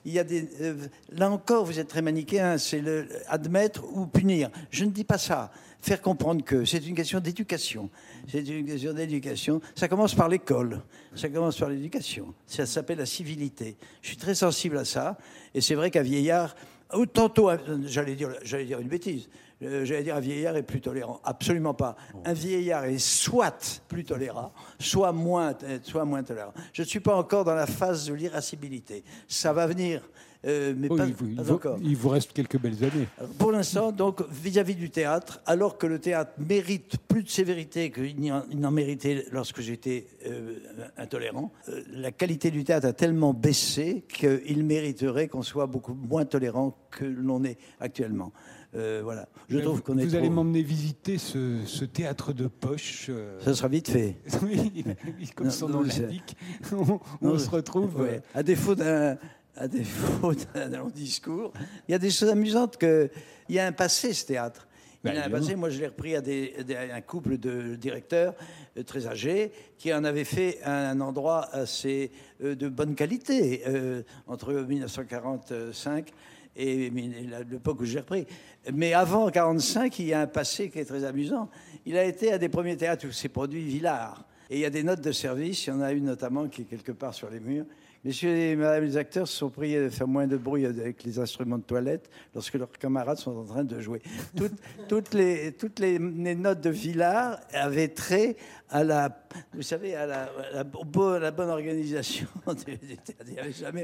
[0.06, 0.24] Il y a
[0.62, 0.76] euh,
[1.12, 2.58] là encore, vous êtes très manichéen.
[2.58, 4.50] C'est le admettre ou punir.
[4.72, 5.52] Je ne dis pas ça.
[5.82, 7.90] Faire comprendre que c'est une question d'éducation.
[8.28, 9.62] C'est une question d'éducation.
[9.76, 10.82] Ça commence par l'école.
[11.16, 12.34] Ça commence par l'éducation.
[12.46, 13.78] Ça s'appelle la civilité.
[14.02, 15.18] Je suis très sensible à ça.
[15.54, 16.56] Et c'est vrai qu'un vieillard,
[17.14, 19.30] tantôt, euh, j'allais dire, j'allais dire une bêtise.
[19.62, 21.20] Euh, J'allais dire un vieillard est plus tolérant.
[21.24, 21.96] Absolument pas.
[22.26, 26.54] Un vieillard est soit plus tolérant, soit moins, euh, soit moins tolérant.
[26.74, 29.04] Je ne suis pas encore dans la phase de l'irascibilité.
[29.28, 30.02] Ça va venir,
[30.46, 31.78] euh, mais Oui, pas, il, vous, il pas vous- encore.
[31.82, 33.08] il vous reste quelques belles années.
[33.38, 38.16] Pour l'instant, donc, vis-à-vis du théâtre, alors que le théâtre mérite plus de sévérité qu'il
[38.24, 40.56] il n'en méritait lorsque j'étais euh,
[40.98, 46.24] intolérant, euh, la qualité du théâtre a tellement baissé qu'il mériterait qu'on soit beaucoup moins
[46.24, 48.32] tolérant que l'on est actuellement.
[48.76, 49.28] Euh, voilà.
[49.50, 53.08] Je Mais trouve vous, qu'on est vous allez m'emmener visiter ce, ce théâtre de poche.
[53.10, 54.18] euh, Ça sera vite fait.
[54.44, 54.84] oui,
[55.36, 56.38] comme Non, son nom l'indique.
[56.72, 58.00] On, on se retrouve.
[58.02, 58.22] Ouais.
[58.36, 59.18] À défaut d'un
[59.56, 61.52] à défaut d'un long discours,
[61.88, 63.10] il y a des choses amusantes que
[63.50, 64.68] il y a un passé ce théâtre.
[65.04, 65.56] Il Bah, y a un passé.
[65.56, 68.36] Moi, je l'ai repris à, des, des- à un couple de directeurs
[68.78, 72.12] euh, très âgés qui en avaient fait un endroit assez
[72.44, 76.12] euh, de bonne qualité euh, entre 1945
[76.56, 78.26] et l'époque où j'ai repris.
[78.74, 81.50] Mais avant 45, il y a un passé qui est très amusant.
[81.86, 84.26] Il a été à des premiers théâtres où s'est produit Villard.
[84.50, 86.64] Et il y a des notes de service, il y en a une notamment qui
[86.64, 87.66] est quelque part sur les murs.
[88.06, 91.20] Messieurs et madame les acteurs se sont priés de faire moins de bruit avec les
[91.20, 94.02] instruments de toilette lorsque leurs camarades sont en train de jouer.
[94.38, 94.54] Toutes,
[94.88, 98.38] toutes, les, toutes les, les notes de Villard avaient trait
[98.70, 99.10] à la,
[99.54, 102.28] vous savez, à la, à la, bo- à la bonne organisation.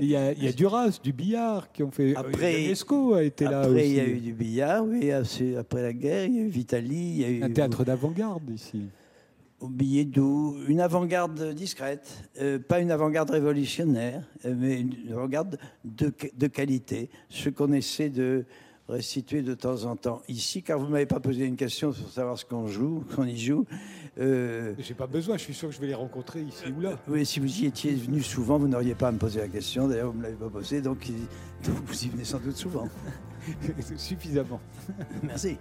[0.01, 2.15] Il y a, il y a Duras, du billard, qui ont fait.
[2.15, 5.93] Après- Ionesco a été là Après, il y a eu du billard, oui, après la
[5.93, 8.83] guerre, il y a eu Vitali, il y a eu Un théâtre d'avant-garde ici.
[9.65, 15.57] Au billet doux, une avant-garde discrète, euh, pas une avant-garde révolutionnaire, euh, mais une avant-garde
[15.83, 18.45] de, de qualité, ce qu'on essaie de
[18.87, 22.07] restituer de temps en temps ici, car vous ne m'avez pas posé une question sur
[22.11, 23.65] savoir ce qu'on joue, qu'on y joue.
[24.19, 26.99] Euh, J'ai pas besoin, je suis sûr que je vais les rencontrer ici ou là.
[27.07, 29.87] oui, si vous y étiez venu souvent, vous n'auriez pas à me poser la question.
[29.87, 30.99] D'ailleurs, vous ne me l'avez pas posée, donc
[31.63, 32.87] vous y venez sans doute souvent.
[33.97, 34.61] Suffisamment.
[35.23, 35.57] Merci.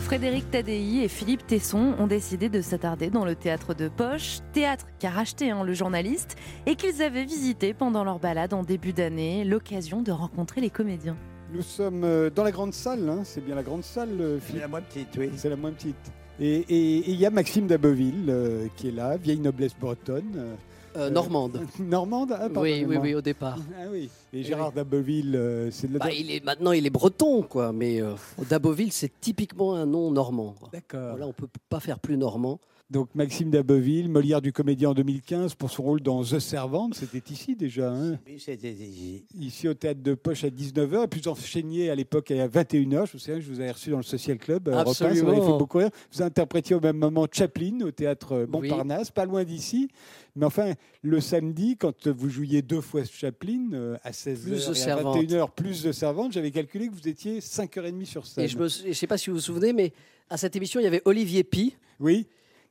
[0.00, 4.86] Frédéric Tadei et Philippe Tesson ont décidé de s'attarder dans le théâtre de Poche, théâtre
[4.98, 9.44] qu'a racheté hein, le journaliste et qu'ils avaient visité pendant leur balade en début d'année,
[9.44, 11.16] l'occasion de rencontrer les comédiens.
[11.52, 14.58] Nous sommes euh, dans la grande salle, hein, c'est bien la grande salle, euh, C'est
[14.58, 15.30] la moins petite, oui.
[15.36, 16.12] C'est la moins petite.
[16.40, 20.56] Et il y a Maxime d'Abeville euh, qui est là, vieille noblesse bretonne.
[20.96, 21.60] Euh, Euh, normande.
[21.78, 23.58] Normande ah, oui, oui, oui, au départ.
[23.78, 24.08] Ah oui.
[24.32, 24.74] Et Gérard oui.
[24.76, 25.98] d'Abbeville, euh, c'est de la.
[25.98, 27.72] Bah, il est, maintenant, il est breton, quoi.
[27.72, 28.14] Mais euh,
[28.48, 30.54] Daboville, c'est typiquement un nom normand.
[30.72, 31.10] D'accord.
[31.10, 32.60] Voilà, on peut pas faire plus normand.
[32.92, 37.32] Donc Maxime d'Abbeville, Molière du Comédien en 2015 pour son rôle dans The Servante, c'était
[37.32, 37.90] ici déjà.
[37.90, 38.18] hein.
[38.26, 39.24] Oui, c'était ici.
[39.40, 43.06] Ici au théâtre de Poche à 19h, et puis vous enchaîniez à l'époque à 21h.
[43.06, 44.68] Je me souviens, je vous avais reçu dans le Social Club.
[44.68, 45.46] à Europe 1, ça m'avait Absolument.
[45.52, 45.88] fait beaucoup rire.
[46.12, 49.88] Vous interprétiez au même moment Chaplin au théâtre Montparnasse, pas loin d'ici.
[50.36, 54.56] Mais enfin, le samedi, quand vous jouiez deux fois Chaplin, euh, à 16h Plus de
[54.56, 55.16] et à Servante.
[55.16, 58.44] 21h, plus de Servante, j'avais calculé que vous étiez 5h30 sur scène.
[58.44, 59.94] Et je ne sais pas si vous vous souvenez, mais
[60.28, 61.74] à cette émission, il y avait Olivier Pi.
[61.98, 62.26] Oui,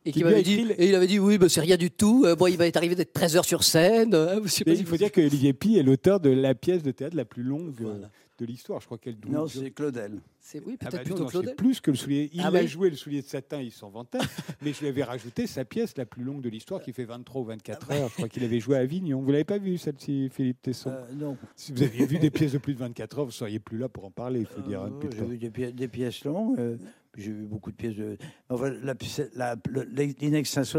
[0.05, 1.47] Et, Qui qui lui a m'avait dit, écrit le- et il avait dit oui, bah,
[1.47, 2.23] c'est rien du tout.
[2.25, 4.15] Euh, bon, il va être arrivé d'être 13 heures sur scène.
[4.15, 7.15] Euh, mais il faut dire que Olivier Pi est l'auteur de la pièce de théâtre
[7.15, 8.09] la plus longue euh, Voilà.
[8.39, 8.79] de l'histoire.
[8.81, 9.15] Je crois qu'elle.
[9.29, 10.13] Non, c'est Claudel.
[10.43, 11.55] C'est oui, Ah peut-être bah non, plutôt non, Claudel.
[11.55, 12.31] plus que le soulier.
[12.33, 14.17] Il Ah a oui joué le soulier de satin, il s'en vantait.
[14.63, 17.41] mais je lui avais rajouté sa pièce la plus longue de l'histoire qui fait 23
[17.41, 18.09] ou 24 heures.
[18.09, 19.21] Je crois qu'il avait joué à Avignon.
[19.21, 21.37] Vous l'avez pas vu celle-ci, Philippe Tesson Euh, non.
[21.55, 23.87] Si vous aviez vu des pièces de plus de 24 heures, vous seriez plus là
[23.87, 24.81] pour en parler, il faut dire.
[24.81, 26.79] Euh, hein, j'ai vu des pièces longues.
[27.17, 28.17] J'ai vu beaucoup de pièces de.
[28.49, 28.93] Enfin, la,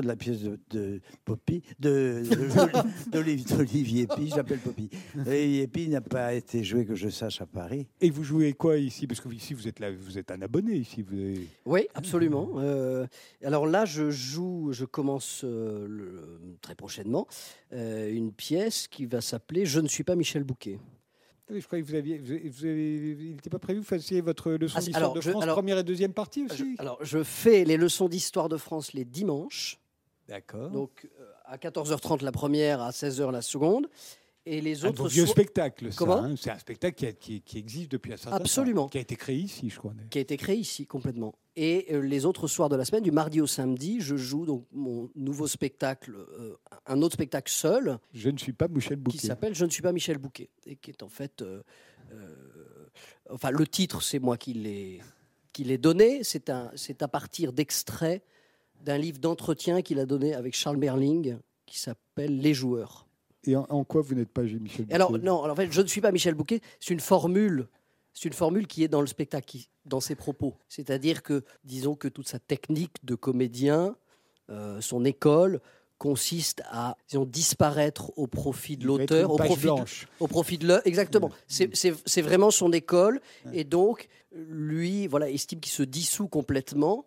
[0.01, 4.89] de la pièce de, de Poppy, de, de- d'Olivier, d'Olivier Pi, j'appelle Poppy.
[5.27, 7.87] Olivier Pi n'a pas été joué que je sache à Paris.
[8.01, 9.07] Et vous jouez quoi ici?
[9.07, 11.03] Parce que ici, vous êtes, là, vous êtes un abonné ici.
[11.03, 12.51] Vous avez- Oui, absolument.
[12.57, 13.07] Euh,
[13.45, 17.27] alors là, je joue, je commence euh, le- très prochainement
[17.73, 20.79] euh, une pièce qui va s'appeler Je ne suis pas Michel Bouquet.
[21.61, 22.19] Je croyais que vous aviez.
[22.19, 25.13] vous avez- vous avez- il n'était pas prévu que vous fassiez votre leçon Ah, d'histoire
[25.13, 28.09] de je- France, alors- première et deuxième partie Je- aussi alors, je fais les leçons
[28.09, 29.79] d'histoire de France les dimanches.
[30.29, 30.71] D'accord.
[30.71, 33.89] Donc euh, à 14h30 la première, à 16h la seconde.
[34.45, 35.99] Et les Un autres vieux so- spectacle, ça.
[35.99, 36.35] Comment hein.
[36.37, 38.43] C'est un spectacle qui, a- qui- qui existe depuis un certain temps.
[38.43, 38.89] Absolument.
[38.89, 39.93] Qui a été créé ici, je crois.
[40.11, 41.33] qui a été créé ici complètement.
[41.55, 44.67] Et euh, les autres soirs de la semaine, du mardi au samedi, je joue donc
[44.73, 49.27] mon nouveau spectacle, euh, un autre spectacle seul, Je ne suis pas Michel qui Bouquet.
[49.27, 51.63] s'appelle Je ne suis pas Michel Bouquet, et qui est en fait, euh,
[52.13, 52.35] euh,
[53.29, 55.03] enfin le titre c'est moi qui l'ai
[55.53, 56.25] qui donné.
[56.25, 58.23] C'est à partir d'extraits
[58.81, 61.37] d'un livre d'entretien qu'il a donné avec Charles Berling,
[61.67, 63.07] qui s'appelle Les joueurs.
[63.45, 64.93] Et en, en quoi vous n'êtes pas Michel Bouquet?
[64.93, 66.61] Et Alors non, alors, en fait, je ne suis pas Michel Bouquet.
[66.81, 67.69] C'est une formule.
[68.15, 70.55] C'est une formule qui est dans le spectacle, qui- dans ses propos.
[70.69, 73.97] C'est-à-dire que, disons que toute sa technique de comédien,
[74.51, 75.61] euh, son école,
[75.99, 80.09] consiste à disons, disparaître au profit de l'auteur, au profit, de, blanche.
[80.19, 80.83] au profit de l'œuvre.
[80.85, 81.31] Exactement.
[81.47, 83.21] C'est vraiment son école.
[83.53, 87.07] Et donc, lui, voilà, estime qu'il se dissout complètement.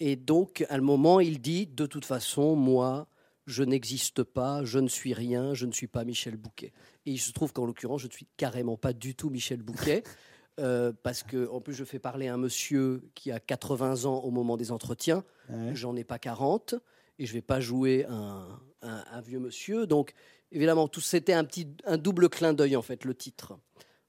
[0.00, 3.06] Et donc, à un moment, il dit de toute façon, moi,
[3.46, 6.72] je n'existe pas, je ne suis rien, je ne suis pas Michel Bouquet.
[7.04, 10.02] Et il se trouve qu'en l'occurrence, je ne suis carrément pas du tout Michel Bouquet.
[10.60, 14.30] euh, parce que en plus je fais parler un monsieur qui a 80 ans au
[14.30, 15.74] moment des entretiens, Ouais.
[15.74, 16.74] j'en ai pas 40
[17.18, 18.46] et je vais pas jouer un,
[18.82, 19.86] un- un vieux monsieur.
[19.86, 20.12] Donc
[20.52, 23.58] évidemment tout c'était un petit un double clin d'œil en fait le titre.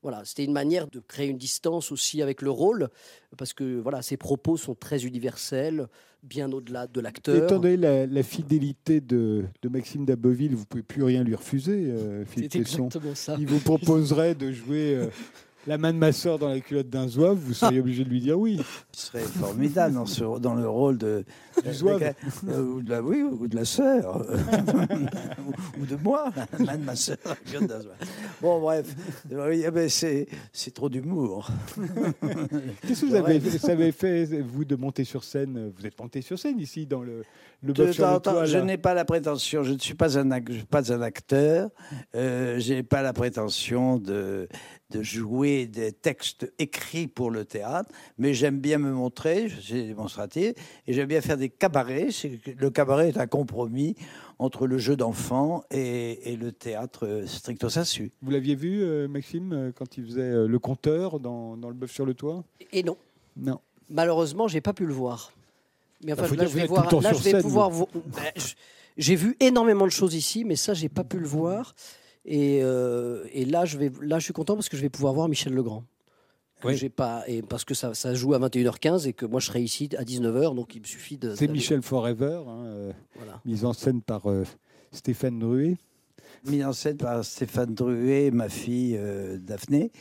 [0.04, 2.90] Voilà, c'était une manière de créer une distance aussi avec le rôle
[3.38, 5.88] parce que voilà ses propos sont très universels,
[6.24, 7.36] bien au-delà de l'acteur.
[7.44, 11.36] Étant donné la, la fidélité de, de Maxime d'Abbeville, vous ne pouvez plus rien lui
[11.36, 12.86] refuser, euh, Philippe Tesson.
[12.86, 13.36] exactement ça.
[13.40, 15.06] Il vous proposerait de jouer euh,
[15.68, 18.20] la main de ma sœur dans la culotte d'un zouave, vous seriez obligé de lui
[18.22, 18.60] dire oui.
[18.92, 21.24] Ce serait formidable dans, ce- dans le rôle de.
[21.66, 22.14] Du zouave.
[22.48, 24.26] euh, ou de la, oui, ou de la sœur.
[25.78, 27.18] ou, ou de moi, même ma sœur.
[28.42, 28.96] Bon, bref.
[29.30, 31.50] Eh ben, c'est c'est trop d'humour.
[32.88, 36.22] Qu'est-ce que vous avez, vous avez fait, vous, de monter sur scène Vous êtes monté
[36.22, 37.24] sur scène ici, dans le,
[37.64, 40.28] le De sur toit, je n'ai pas la prétention, je ne suis pas un,
[40.70, 41.70] pas acteur,
[42.16, 44.48] euh, je n'ai pas la prétention de,
[44.90, 49.84] de jouer des textes écrits pour le théâtre, mais j'aime bien me montrer, je suis
[49.88, 50.54] démonstratif,
[50.88, 52.10] et j'aime bien faire des cabarets.
[52.58, 53.96] Le cabaret est un compromis
[54.40, 58.12] entre le jeu d'enfant et, et le théâtre euh, stricto sensu.
[58.22, 61.92] Vous l'aviez vu, euh, Maxime, euh, quand il faisait le compteur dans, dans le bœuf
[61.92, 62.44] sur le toit?
[62.72, 62.98] Et non,
[63.38, 63.60] Non.
[63.90, 65.32] malheureusement, j'ai pas pu le voir.
[66.04, 66.86] Mais enfin, Bah, faut là, je vais voir.
[66.86, 67.70] Là, sur je vais scène, pouvoir.
[67.72, 67.86] Ben,
[68.98, 71.76] J'ai vu énormément de choses ici, mais ça, j'ai pas pu le voir.
[72.26, 73.92] Et, euh, et là, je vais.
[74.02, 75.84] Là, je suis content parce que je vais pouvoir voir Michel Legrand.
[76.62, 76.78] Que Oui.
[76.78, 79.62] J'ai pas et parce que ça, ça joue à 21h15 et que moi je serai
[79.64, 81.34] ici à 19h, donc il me suffit de.
[81.34, 83.42] C'est Michel Forever, hein, euh, Voilà.
[83.46, 84.44] mise en scène par euh,
[84.92, 85.78] Stéphane Druet.
[86.46, 89.92] mis en scène par Stéphane Druet, ma fille euh, Daphné,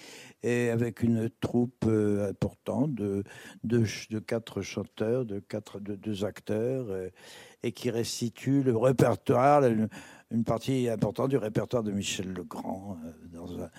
[0.42, 3.24] et avec une troupe euh, importante de,
[3.64, 7.08] de, de quatre chanteurs, de, quatre, de deux acteurs, euh,
[7.62, 9.62] et qui restitue le répertoire,
[10.30, 13.70] une partie importante du répertoire de Michel Legrand, euh, dans un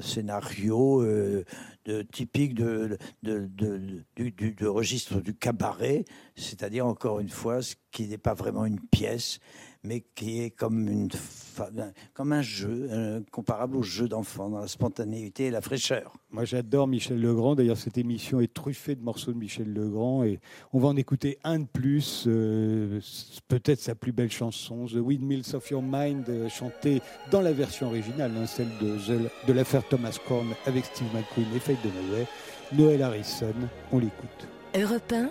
[0.00, 1.44] scénario euh,
[1.84, 6.04] de, typique de, de, de, du, registre du cabaret,
[6.36, 9.40] c'est-à-dire encore une fois ce qui n'est pas vraiment une pièce,
[9.82, 11.70] mais qui est comme, une, fa-
[12.14, 16.12] comme un jeu, euh, comparable au jeu d'enfant, dans la spontanéité et la fraîcheur.
[16.30, 17.54] Moi, j'adore Michel Legrand.
[17.54, 20.22] D'ailleurs, cette émission est truffée de morceaux de Michel Legrand.
[20.24, 20.38] Et
[20.72, 22.24] on va en écouter un de plus.
[22.26, 23.00] euh,
[23.48, 27.00] Peut-être sa plus belle chanson, The Windmills of Your Mind, euh, chantée
[27.30, 31.76] dans la version originale, hein, celle de l'affaire Thomas Korn avec Steve McQueen et Faye
[31.82, 32.26] Dunaway.
[32.72, 33.52] Noël Harrison,
[33.90, 34.46] on l'écoute.
[34.76, 35.30] Europe 1,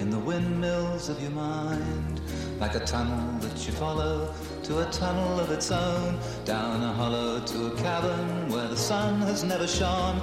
[0.00, 2.20] in the windmills of your mind,
[2.60, 4.32] like a tunnel that you follow
[4.62, 9.20] to a tunnel of its own, down a hollow to a cavern where the sun
[9.22, 10.20] has never shone,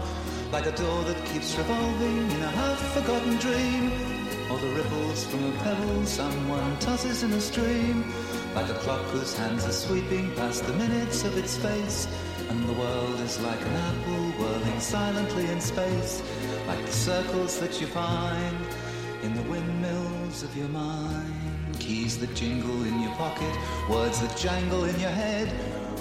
[0.52, 3.92] like a door that keeps revolving in a half-forgotten dream,
[4.52, 8.06] or the ripples from a pebble someone tosses in a stream,
[8.54, 12.08] like a clock whose hands are sweeping past the minutes of its face,
[12.50, 16.22] and the world is like an apple whirling silently in space,
[16.68, 18.58] like the circles that you find
[19.24, 19.44] in the
[20.42, 21.32] of your mind.
[21.80, 23.56] Keys that jingle in your pocket,
[23.88, 25.48] words that jangle in your head.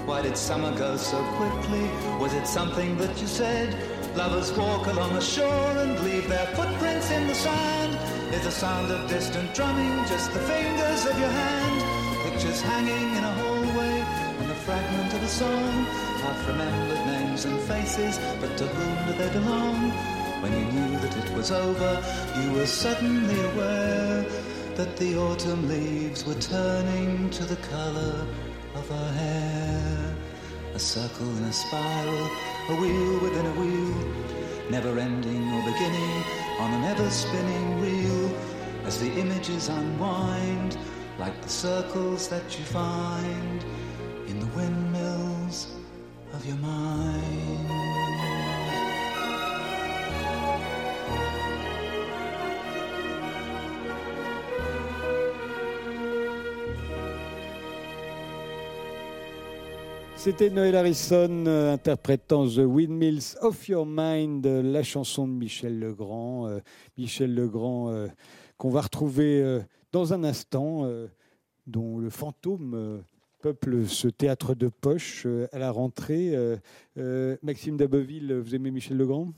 [0.07, 1.83] Why did summer go so quickly?
[2.19, 3.77] Was it something that you said?
[4.17, 7.93] Lovers walk along the shore and leave their footprints in the sand.
[8.33, 12.33] Is the sound of distant drumming just the fingers of your hand?
[12.33, 13.97] Pictures hanging in a hallway
[14.41, 15.85] and a fragment of a song.
[16.25, 20.12] Half remembered names and faces, but to whom do they belong?
[20.43, 22.03] When you knew that it was over,
[22.43, 24.27] you were suddenly aware
[24.75, 28.27] that the autumn leaves were turning to the color
[28.75, 30.17] of her hair.
[30.75, 32.29] A circle in a spiral,
[32.71, 36.25] a wheel within a wheel, never ending or beginning
[36.59, 38.37] on an ever spinning reel.
[38.85, 40.77] As the images unwind,
[41.21, 43.65] like the circles that you find
[44.27, 45.77] in the windmills
[46.33, 47.32] of your mind.
[60.25, 66.47] C'était Noël Harrison euh, interprétant The Windmills of Your Mind, la chanson de Michel Legrand.
[66.47, 66.61] Euh,
[66.97, 68.07] Michel Legrand euh,
[68.57, 69.59] qu'on va retrouver euh,
[69.91, 70.89] dans un instant,
[71.67, 73.03] dont le fantôme
[73.41, 76.39] peuple ce théâtre de poche à la rentrée.
[77.43, 79.33] Maxime Daboville, vous aimez Michel Legrand?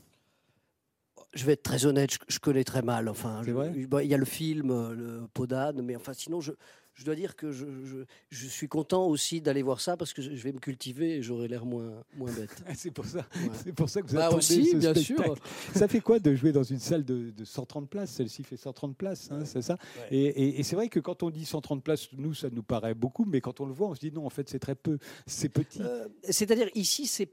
[1.33, 3.09] Je vais être très honnête, je, je connais très mal.
[3.09, 6.51] Enfin, je- bon, il y a le film, le Podane, mais enfin, sinon, je,
[6.95, 10.21] je dois dire que je, je- je suis content aussi d'aller voir ça parce que
[10.21, 12.63] je vais me cultiver et j'aurai l'air moins, moins bête.
[12.75, 13.19] C'est pour ça.
[13.35, 13.49] Ouais.
[13.63, 15.23] C'est pour ça que vous Bah attendez aussi, ce bien spectacle.
[15.23, 15.35] sûr.
[15.75, 18.11] Ça fait quoi de jouer dans une salle de, de 130 places?
[18.11, 19.77] Celle-ci fait 130 places, hein, c'est ça?
[20.09, 22.95] Et, et- et c'est vrai que quand on dit 130 places, nous, ça nous paraît
[22.95, 24.97] beaucoup, mais quand on le voit, on se dit non, en fait, c'est très peu,
[25.27, 25.81] c'est petit.
[25.81, 27.29] Euh, C'est-à-dire ici, c'est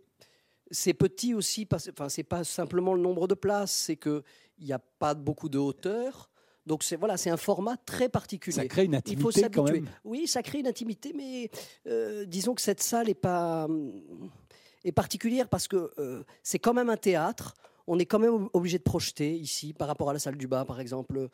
[0.70, 4.22] c'est petit aussi, enfin, c'est pas simplement le nombre de places, c'est que
[4.58, 6.30] il n'y a pas beaucoup de hauteur.
[6.66, 8.54] Donc c'est voilà, c'est un format très particulier.
[8.54, 9.88] ça crée une Il faut intimité quand même.
[10.04, 11.50] Oui, ça crée une intimité, mais
[11.88, 13.92] euh, disons que cette salle est pas hum,
[14.84, 17.54] est particulière parce que euh, c'est quand même un théâtre.
[17.88, 20.46] On est quand même ob- obligé de projeter ici par rapport à la salle du
[20.46, 21.28] bas, par exemple.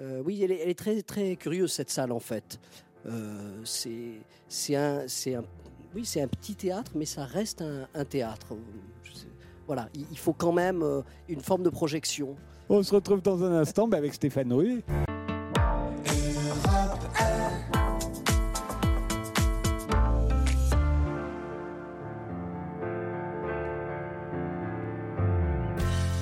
[0.00, 2.58] Euh, oui, elle est, elle est très très curieuse cette salle en fait.
[3.06, 5.44] Euh, c'est un un
[5.94, 8.54] oui c'est un petit théâtre, mais ça reste un, un théâtre.
[9.74, 11.00] Voilà, il faut quand même euh,
[11.30, 12.36] une forme de projection.
[12.68, 14.84] On se retrouve dans un instant avec Stéphane Ruet.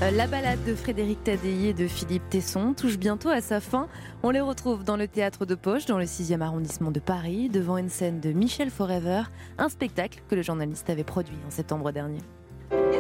[0.01, 3.89] Euh, La balade de Frédéric Tadei et de Philippe Tesson touche bientôt à sa fin.
[4.23, 7.79] On les retrouve dans le théâtre de Poche, dans le 6e arrondissement de Paris, devant
[7.79, 9.23] une scène de Michel Forever,
[9.59, 12.21] un spectacle que le journaliste avait produit en septembre dernier.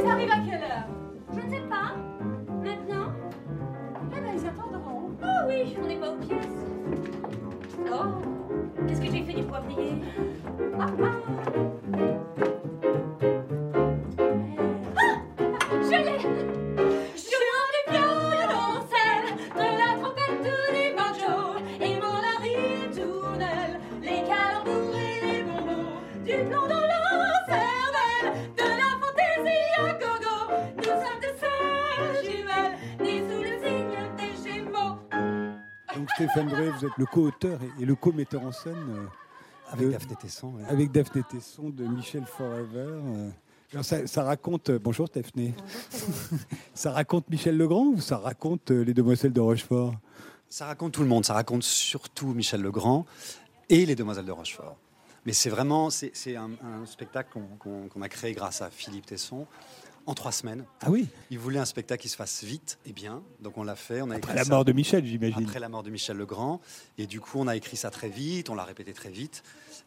[0.01, 0.86] Et ça arrive à quelle heure
[1.30, 1.92] Je ne sais pas.
[2.64, 3.12] Maintenant
[4.16, 5.11] Eh ben, ils attendront.
[5.22, 6.64] Oh oui, on n'est pas aux pièces.
[7.92, 8.05] Oh,
[8.86, 9.92] qu'est-ce que j'ai fait du poivrier?
[10.78, 10.86] Ah.
[11.03, 11.09] Ah,
[36.21, 38.77] Stéphane Ruet, vous êtes le co-auteur et, et le co-metteur en scène.
[38.91, 39.07] euh,
[39.73, 40.49] Avec de- Daphné Tesson.
[40.55, 40.64] ouais.
[40.68, 42.89] avec Daphné Tesson de Michel Forever.
[43.07, 43.31] euh.
[43.73, 44.68] Alors, ça, ça raconte.
[44.68, 45.55] euh, Bonjour Daphné.
[46.75, 49.95] ça raconte Michel Legrand ou ça raconte euh, les Demoiselles de Rochefort?
[50.51, 53.07] Ça raconte tout le monde, ça raconte surtout Michel Legrand
[53.71, 54.77] et les Demoiselles de Rochefort.
[55.25, 59.47] Mais c'est vraiment, c'est un, un spectacle qu'on a créé grâce à Philippe Tesson
[60.11, 60.64] en trois semaines.
[60.80, 63.76] Ah oui Il voulait un spectacle qui se fasse vite et bien, donc on l'a
[63.76, 64.02] fait.
[64.02, 65.42] On a Après écrit la ça mort de Michel, j'imagine.
[65.44, 66.61] Après la mort de Michel Legrand,
[66.98, 69.42] et du coup on a écrit ça très vite, on l'a répété très vite.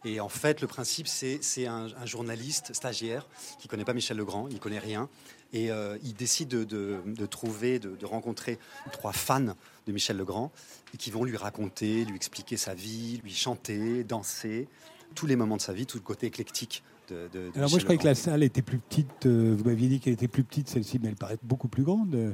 [0.05, 3.27] Et en fait, le principe, c'est c'est un, un journaliste stagiaire
[3.59, 5.07] qui connaît pas Michel Legrand, il connaît rien,
[5.53, 8.59] et euh, il décide de, de- de trouver, de, de rencontrer
[8.91, 9.55] trois fans
[9.87, 10.51] de Michel Legrand
[10.93, 14.67] et qui vont lui raconter, lui expliquer sa vie, lui chanter, danser,
[15.15, 17.79] tous les moments de sa vie, tout le côté éclectique de, de- de Alors moi
[17.79, 19.25] je croyais que la salle était plus petite.
[19.25, 22.13] euh, vous m'aviez dit qu'elle était plus petite celle-ci, mais elle paraît beaucoup plus grande.
[22.15, 22.31] Euh,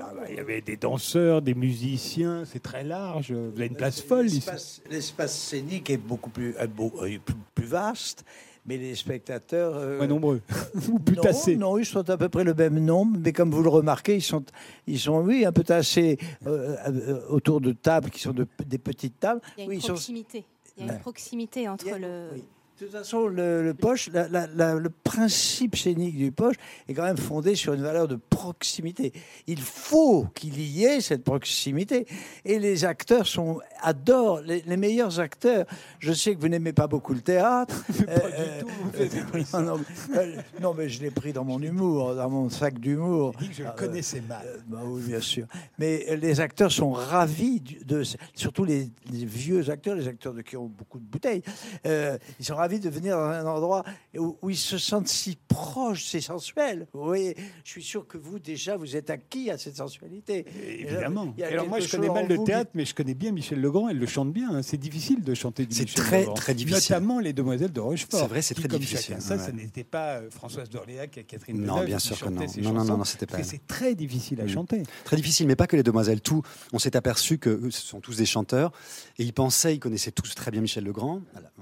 [0.00, 3.32] ah bah, Il y avait des danseurs, des musiciens, c'est très large.
[3.32, 4.44] Vous avez une place folle ici.
[4.90, 6.66] L'espace- scénique est beaucoup plus, euh,
[7.02, 7.18] euh,
[7.54, 8.24] plus, vaste,
[8.66, 9.76] mais les spectateurs.
[9.76, 10.40] euh, Moins nombreux.
[10.90, 11.56] Ou plus non, tassés.
[11.56, 14.22] non, ils sont à peu près le même nombre, mais comme vous le remarquez, ils
[14.22, 14.44] sont,
[14.88, 18.78] ils sont oui, un peu tassés euh, euh, autour de tables qui sont de- des
[18.78, 19.40] petites tables.
[19.56, 20.44] Il y a une Oui, ils sont- proximité.
[20.76, 22.30] Il y a une proximité entre a- le.
[22.34, 22.42] oui.
[22.80, 26.56] De toute façon, le, le poche, la- la- la- le principe scénique du poche
[26.88, 29.12] est quand même fondé sur une valeur de proximité.
[29.46, 32.04] Il faut qu'il y ait cette proximité.
[32.44, 35.66] Et les acteurs sont, adorent, les, les meilleurs acteurs.
[36.00, 37.84] Je sais que vous n'aimez pas beaucoup le théâtre.
[38.08, 38.60] Euh,
[38.98, 39.08] euh,
[39.54, 39.78] non, non,
[40.10, 43.32] mais- euh, non, mais je l'ai pris dans mon humour, dans mon sac d'humour.
[43.52, 44.44] Je le Ah, connaissais mal.
[44.46, 45.46] euh, bah oui, bien sûr.
[45.78, 48.02] Mais euh, les acteurs sont ravis, de,
[48.34, 51.42] surtout les, les vieux acteurs, les acteurs de, qui ont beaucoup de bouteilles.
[51.86, 53.84] euh, ils sont ravis de venir dans un endroit
[54.16, 56.86] où, où ils se sentent si proches, c'est sensuel.
[56.92, 60.44] Vous voyez, je suis sûr que vous, déjà, vous êtes acquis à cette sensualité.
[60.66, 61.34] Évidemment.
[61.42, 63.88] Alors moi, je connais mal le théâtre, mais je connais bien Michel Legrand.
[63.88, 64.50] Elle le chante bien.
[64.56, 64.62] hein.
[64.62, 66.34] C'est difficile de chanter du C'est Michel très, Legrand.
[66.34, 66.94] très difficile.
[66.94, 68.20] Notamment les Demoiselles de Rochefort.
[68.20, 69.42] C'est vrai, c'est très comme difficile, chacun ça, ouais.
[69.42, 72.40] ça n'était pas euh, Françoise d'Orléac et Catherine Non, Deneuve bien sûr que non.
[72.58, 74.48] Non, non, non, non, c'était pas c'est très difficile à Mm.
[74.48, 74.82] chanter.
[75.04, 76.20] Très difficile, mais pas que les demoiselles.
[76.20, 76.42] Tout,
[76.72, 78.72] on s'est aperçu que ce sont tous des chanteurs
[79.18, 81.20] et ils pensaient, ils connaissaient tous très bien Michel Legrand,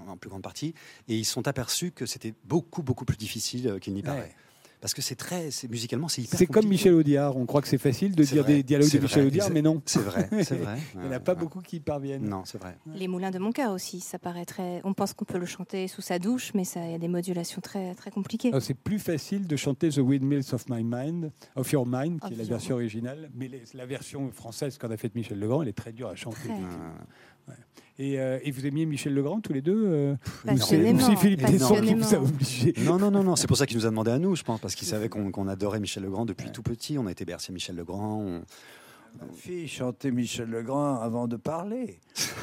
[0.08, 0.74] en plus grande partie,
[1.08, 4.20] et ils se sont aperçus que c'était beaucoup beaucoup plus difficile euh, qu'il n'y paraît.
[4.20, 4.34] Ouais.
[4.80, 6.36] Parce que c'est très, c'est musicalement, c'est hyper.
[6.36, 6.66] C'est comme.
[6.66, 7.36] Michel Audiard.
[7.36, 9.50] On croit que c'est facile de C'est dire vrai, des dialogues de Michel vrai, Audiard,
[9.50, 9.80] mais non.
[9.86, 10.76] C'est vrai, c'est vrai.
[10.96, 12.28] Il n'y en a pas beaucoup qui y parviennent.
[12.28, 12.76] Non, c'est vrai.
[12.92, 14.80] Les moulins de mon cœur aussi, ça paraît très.
[14.82, 17.06] On pense qu'on peut le chanter sous sa douche, mais ça, il y a des
[17.06, 18.48] modulations très, très compliquées.
[18.48, 22.26] Alors, C'est plus facile de chanter The Windmills of My Mind, of Your Mind, qui
[22.26, 25.62] Of est la version originale, mais les- la version française qu'en a faite Michel Legrand,
[25.62, 26.48] elle est très dure à chanter.
[26.48, 27.54] Très.
[27.98, 30.98] Et, euh, et vous aimiez Michel Legrand tous les deux euh, ou c'est- ou Passionnément,
[31.10, 33.36] c'est Philippe Tesson qui vous a obligé Non, non, non, non.
[33.36, 35.30] C'est pour ça qu'il nous a demandé à nous, je pense, parce qu'il savait qu'on
[35.30, 36.96] qu'on adorait Michel Legrand depuis tout petit.
[36.98, 38.18] On a été bercé Michel Legrand.
[38.20, 38.42] on-
[39.20, 42.00] Ma fille chantait Michel Legrand avant de parler.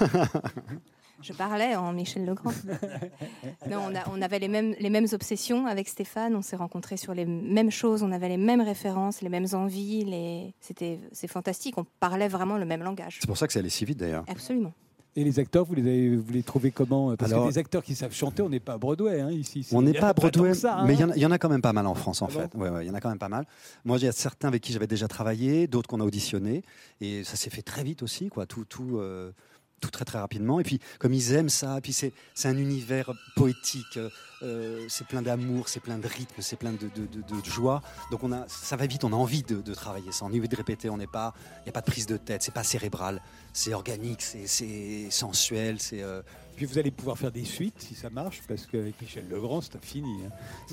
[1.22, 2.52] Je parlais en Michel Legrand.
[3.70, 6.34] non, on, a- on avait les mêmes, les mêmes obsessions avec Stéphane.
[6.36, 8.04] On s'est rencontrés sur les mêmes choses.
[8.04, 10.06] On avait les mêmes références, les mêmes envies.
[10.06, 10.54] Les...
[10.62, 11.78] C'était, c'est fantastique.
[11.78, 13.18] On parlait vraiment le même langage.
[13.20, 14.24] C'est pour ça que c'est allé si vite d'ailleurs.
[14.30, 14.72] Absolument.
[15.16, 17.16] Et les acteurs, vous les, avez, vous les trouvez comment?
[17.18, 19.68] Parce Alors- que des acteurs qui savent chanter, on n'est pas à Broadway hein, ici.
[19.72, 20.86] On n'est il pas à Broadway, ça, hein.
[20.86, 22.22] mais il y en a- il y, en a quand même pas mal en France,
[22.22, 22.40] en Ah bon?
[22.42, 22.58] Fait.
[22.58, 23.46] Ouais, ouais, il y en a quand même pas mal.
[23.86, 26.64] Moi, il y a certains avec qui j'avais déjà travaillé, d'autres qu'on a auditionnés,
[27.02, 28.46] et ça s'est fait très vite aussi, quoi.
[28.46, 29.32] Tout, tout, euh,
[29.80, 30.60] tout très très rapidement.
[30.60, 33.98] Et puis, comme ils aiment ça, puis c'est c'est un univers poétique.
[33.98, 34.10] euh,
[34.42, 37.82] euh, c'est plein d'amour, c'est plein de rythme, c'est plein de, de, de- de joie.
[38.10, 40.38] Donc on a, ça va vite, on a envie de, de travailler ça, on a
[40.38, 40.90] envie de répéter.
[40.90, 43.22] On n'est pas, il n'y a pas de prise de tête, c'est pas cérébral,
[43.52, 46.02] c'est organique, c'est- c'est sensuel, c'est.
[46.02, 46.22] euh,
[46.56, 49.84] Puis vous allez pouvoir faire des suites si ça marche, parce qu'avec Michel Legrand, c'est
[49.84, 50.24] fini.
[50.26, 50.30] hein.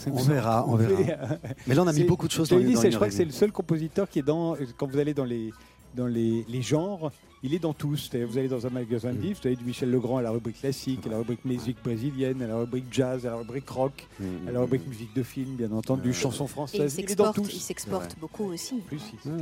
[0.06, 1.00] On vous verra, on verra.
[1.00, 1.36] euh,
[1.66, 3.24] Mais là, on a mis beaucoup de choses dans, dit, dans Je crois que c'est
[3.24, 4.56] le seul compositeur qui est dans.
[4.76, 5.52] Quand vous allez dans les,
[5.94, 7.10] dans les, les genres,
[7.46, 8.10] il est dans tous.
[8.14, 9.22] Vous allez dans un magasin de Mm.
[9.22, 12.42] livres, vous avez du Michel Legrand à la rubrique classique, à la rubrique musique brésilienne,
[12.42, 14.88] à la rubrique jazz, à la rubrique rock, Mm, à la mm, rubrique mm.
[14.90, 16.94] musique de film, bien entendu, Euh, chansons Et il françaises.
[16.98, 17.54] Il est dans s'exporte, tous.
[17.56, 18.18] il s'exporte Ouais.
[18.20, 18.82] beaucoup aussi.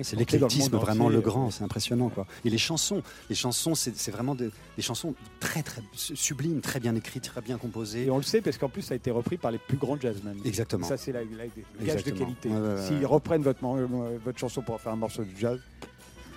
[0.02, 1.16] C'est l'éclectisme vraiment entier.
[1.16, 2.26] le grand, c'est impressionnant quoi.
[2.44, 6.94] Et les chansons, les chansons, c'est vraiment des, des chansons très très sublimes, très bien
[6.94, 8.04] écrites, très bien composées.
[8.06, 9.98] Et on le sait parce qu'en plus, ça a été repris par les plus grands
[9.98, 10.36] jazzmen.
[10.44, 10.86] Exactement.
[10.86, 11.22] Ça, c'est la,
[11.82, 12.48] gage de qualité.
[12.50, 12.86] Ouais, ouais, ouais.
[12.86, 15.58] S'ils reprennent votre, euh, votre chanson pour faire un morceau de jazz,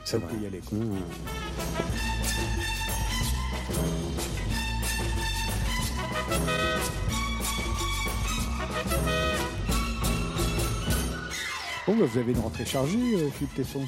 [0.07, 0.61] ça pouvez y aller.
[0.65, 0.77] quoi.
[0.77, 0.99] Mmh.
[11.85, 13.85] Bon, bah, vous avez une rentrée chargée, euh, Philippe Tesson.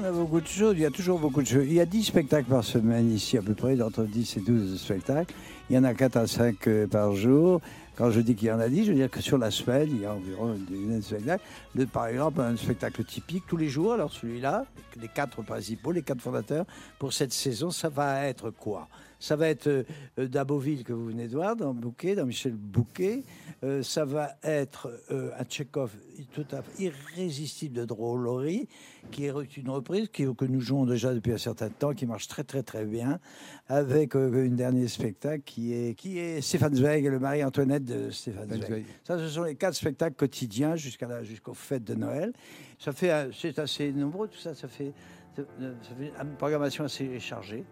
[0.00, 1.64] On a beaucoup de choses, il y a toujours beaucoup de choses.
[1.66, 4.80] Il y a 10 spectacles par semaine ici, à peu près, entre 10 et 12
[4.80, 5.34] spectacles.
[5.68, 7.60] Il y en a 4 à 5 euh, par jour.
[7.96, 9.88] Quand je dis qu'il y en a 10, je veux dire que sur la semaine,
[9.90, 11.44] il y a environ une dizaine de spectacles.
[11.74, 13.92] Le- par exemple, un spectacle typique tous les jours.
[13.92, 14.64] Alors celui-là,
[15.00, 16.64] les quatre principaux, les quatre fondateurs,
[16.98, 18.88] pour cette saison, ça va être quoi?
[19.20, 19.82] Ça va être euh,
[20.18, 23.22] euh, d'Aboville que vous venez de voir, dans Bouquet, dans Michel Bouquet.
[23.62, 25.92] Euh, ça va être euh, un Tchekhov
[26.32, 28.66] tout à fait irrésistible de drôlerie,
[29.10, 32.26] qui est une reprise qui- que nous jouons déjà depuis un certain temps, qui marche
[32.28, 33.20] très très très bien,
[33.68, 38.84] avec une dernier spectacle qui est, qui est Stéphane Zweig, le Marie-Antoinette de Stéphane Zweig.
[39.04, 42.32] Ça, ce sont les quatre spectacles quotidiens jusqu'à jusqu'aux fêtes de Noël.
[42.78, 44.54] Ça fait, c'est assez nombreux tout ça.
[44.54, 44.92] Ça fait,
[45.36, 47.64] fait une programmation assez chargée.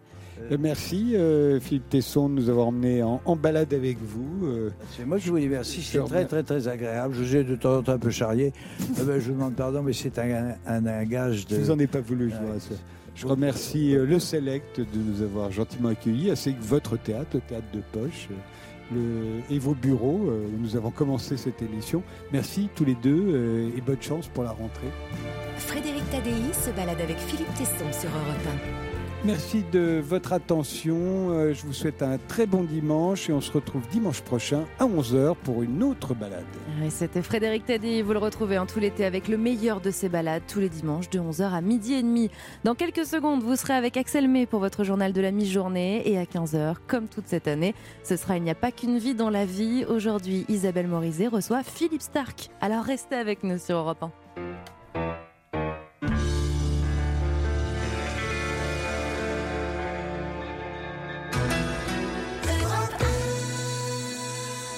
[0.50, 4.46] Euh, Merci euh, Philippe Tesson de nous avoir emmenés en, en balade avec vous.
[4.46, 4.70] euh.
[4.96, 6.26] C'est moi qui vous dis merci, Je c'est très remercie.
[6.28, 7.14] très très agréable.
[7.14, 8.52] Je vous ai de temps en temps un peu charrié.
[9.00, 11.56] Euh, ben, je vous demande pardon, mais c'est un, un, un gage de.
[11.56, 12.76] Je vous en ai pas voulu, je vous rassure.
[13.16, 17.40] Je remercie euh, le Select de nous avoir gentiment accueillis, ainsi que votre théâtre, le
[17.40, 18.34] théâtre de Poche, euh,
[19.50, 22.02] et vos bureaux euh, où nous avons commencé cette émission.
[22.32, 24.88] Merci tous les deux euh, et bonne chance pour la rentrée.
[25.56, 28.87] Frédéric Tadei se balade avec Philippe Tesson sur Europe
[29.24, 30.96] Merci de votre attention.
[31.32, 34.84] Euh, Je vous souhaite un très bon dimanche et on se retrouve dimanche prochain à
[34.86, 36.44] 11h pour une autre balade.
[36.88, 38.02] C'était Frédéric Taddy.
[38.02, 41.10] Vous le retrouvez en tout l'été avec le meilleur de ses balades tous les dimanches
[41.10, 42.30] de 11h à midi et demi.
[42.62, 46.08] Dans quelques secondes, vous serez avec Axel May pour votre journal de la mi-journée.
[46.08, 49.14] Et à 15h, comme toute cette année, ce sera Il n'y a pas qu'une vie
[49.16, 49.84] dans la vie.
[49.88, 52.50] Aujourd'hui, Isabelle Morizet reçoit Philippe Stark.
[52.60, 54.12] Alors restez avec nous sur Europe 1.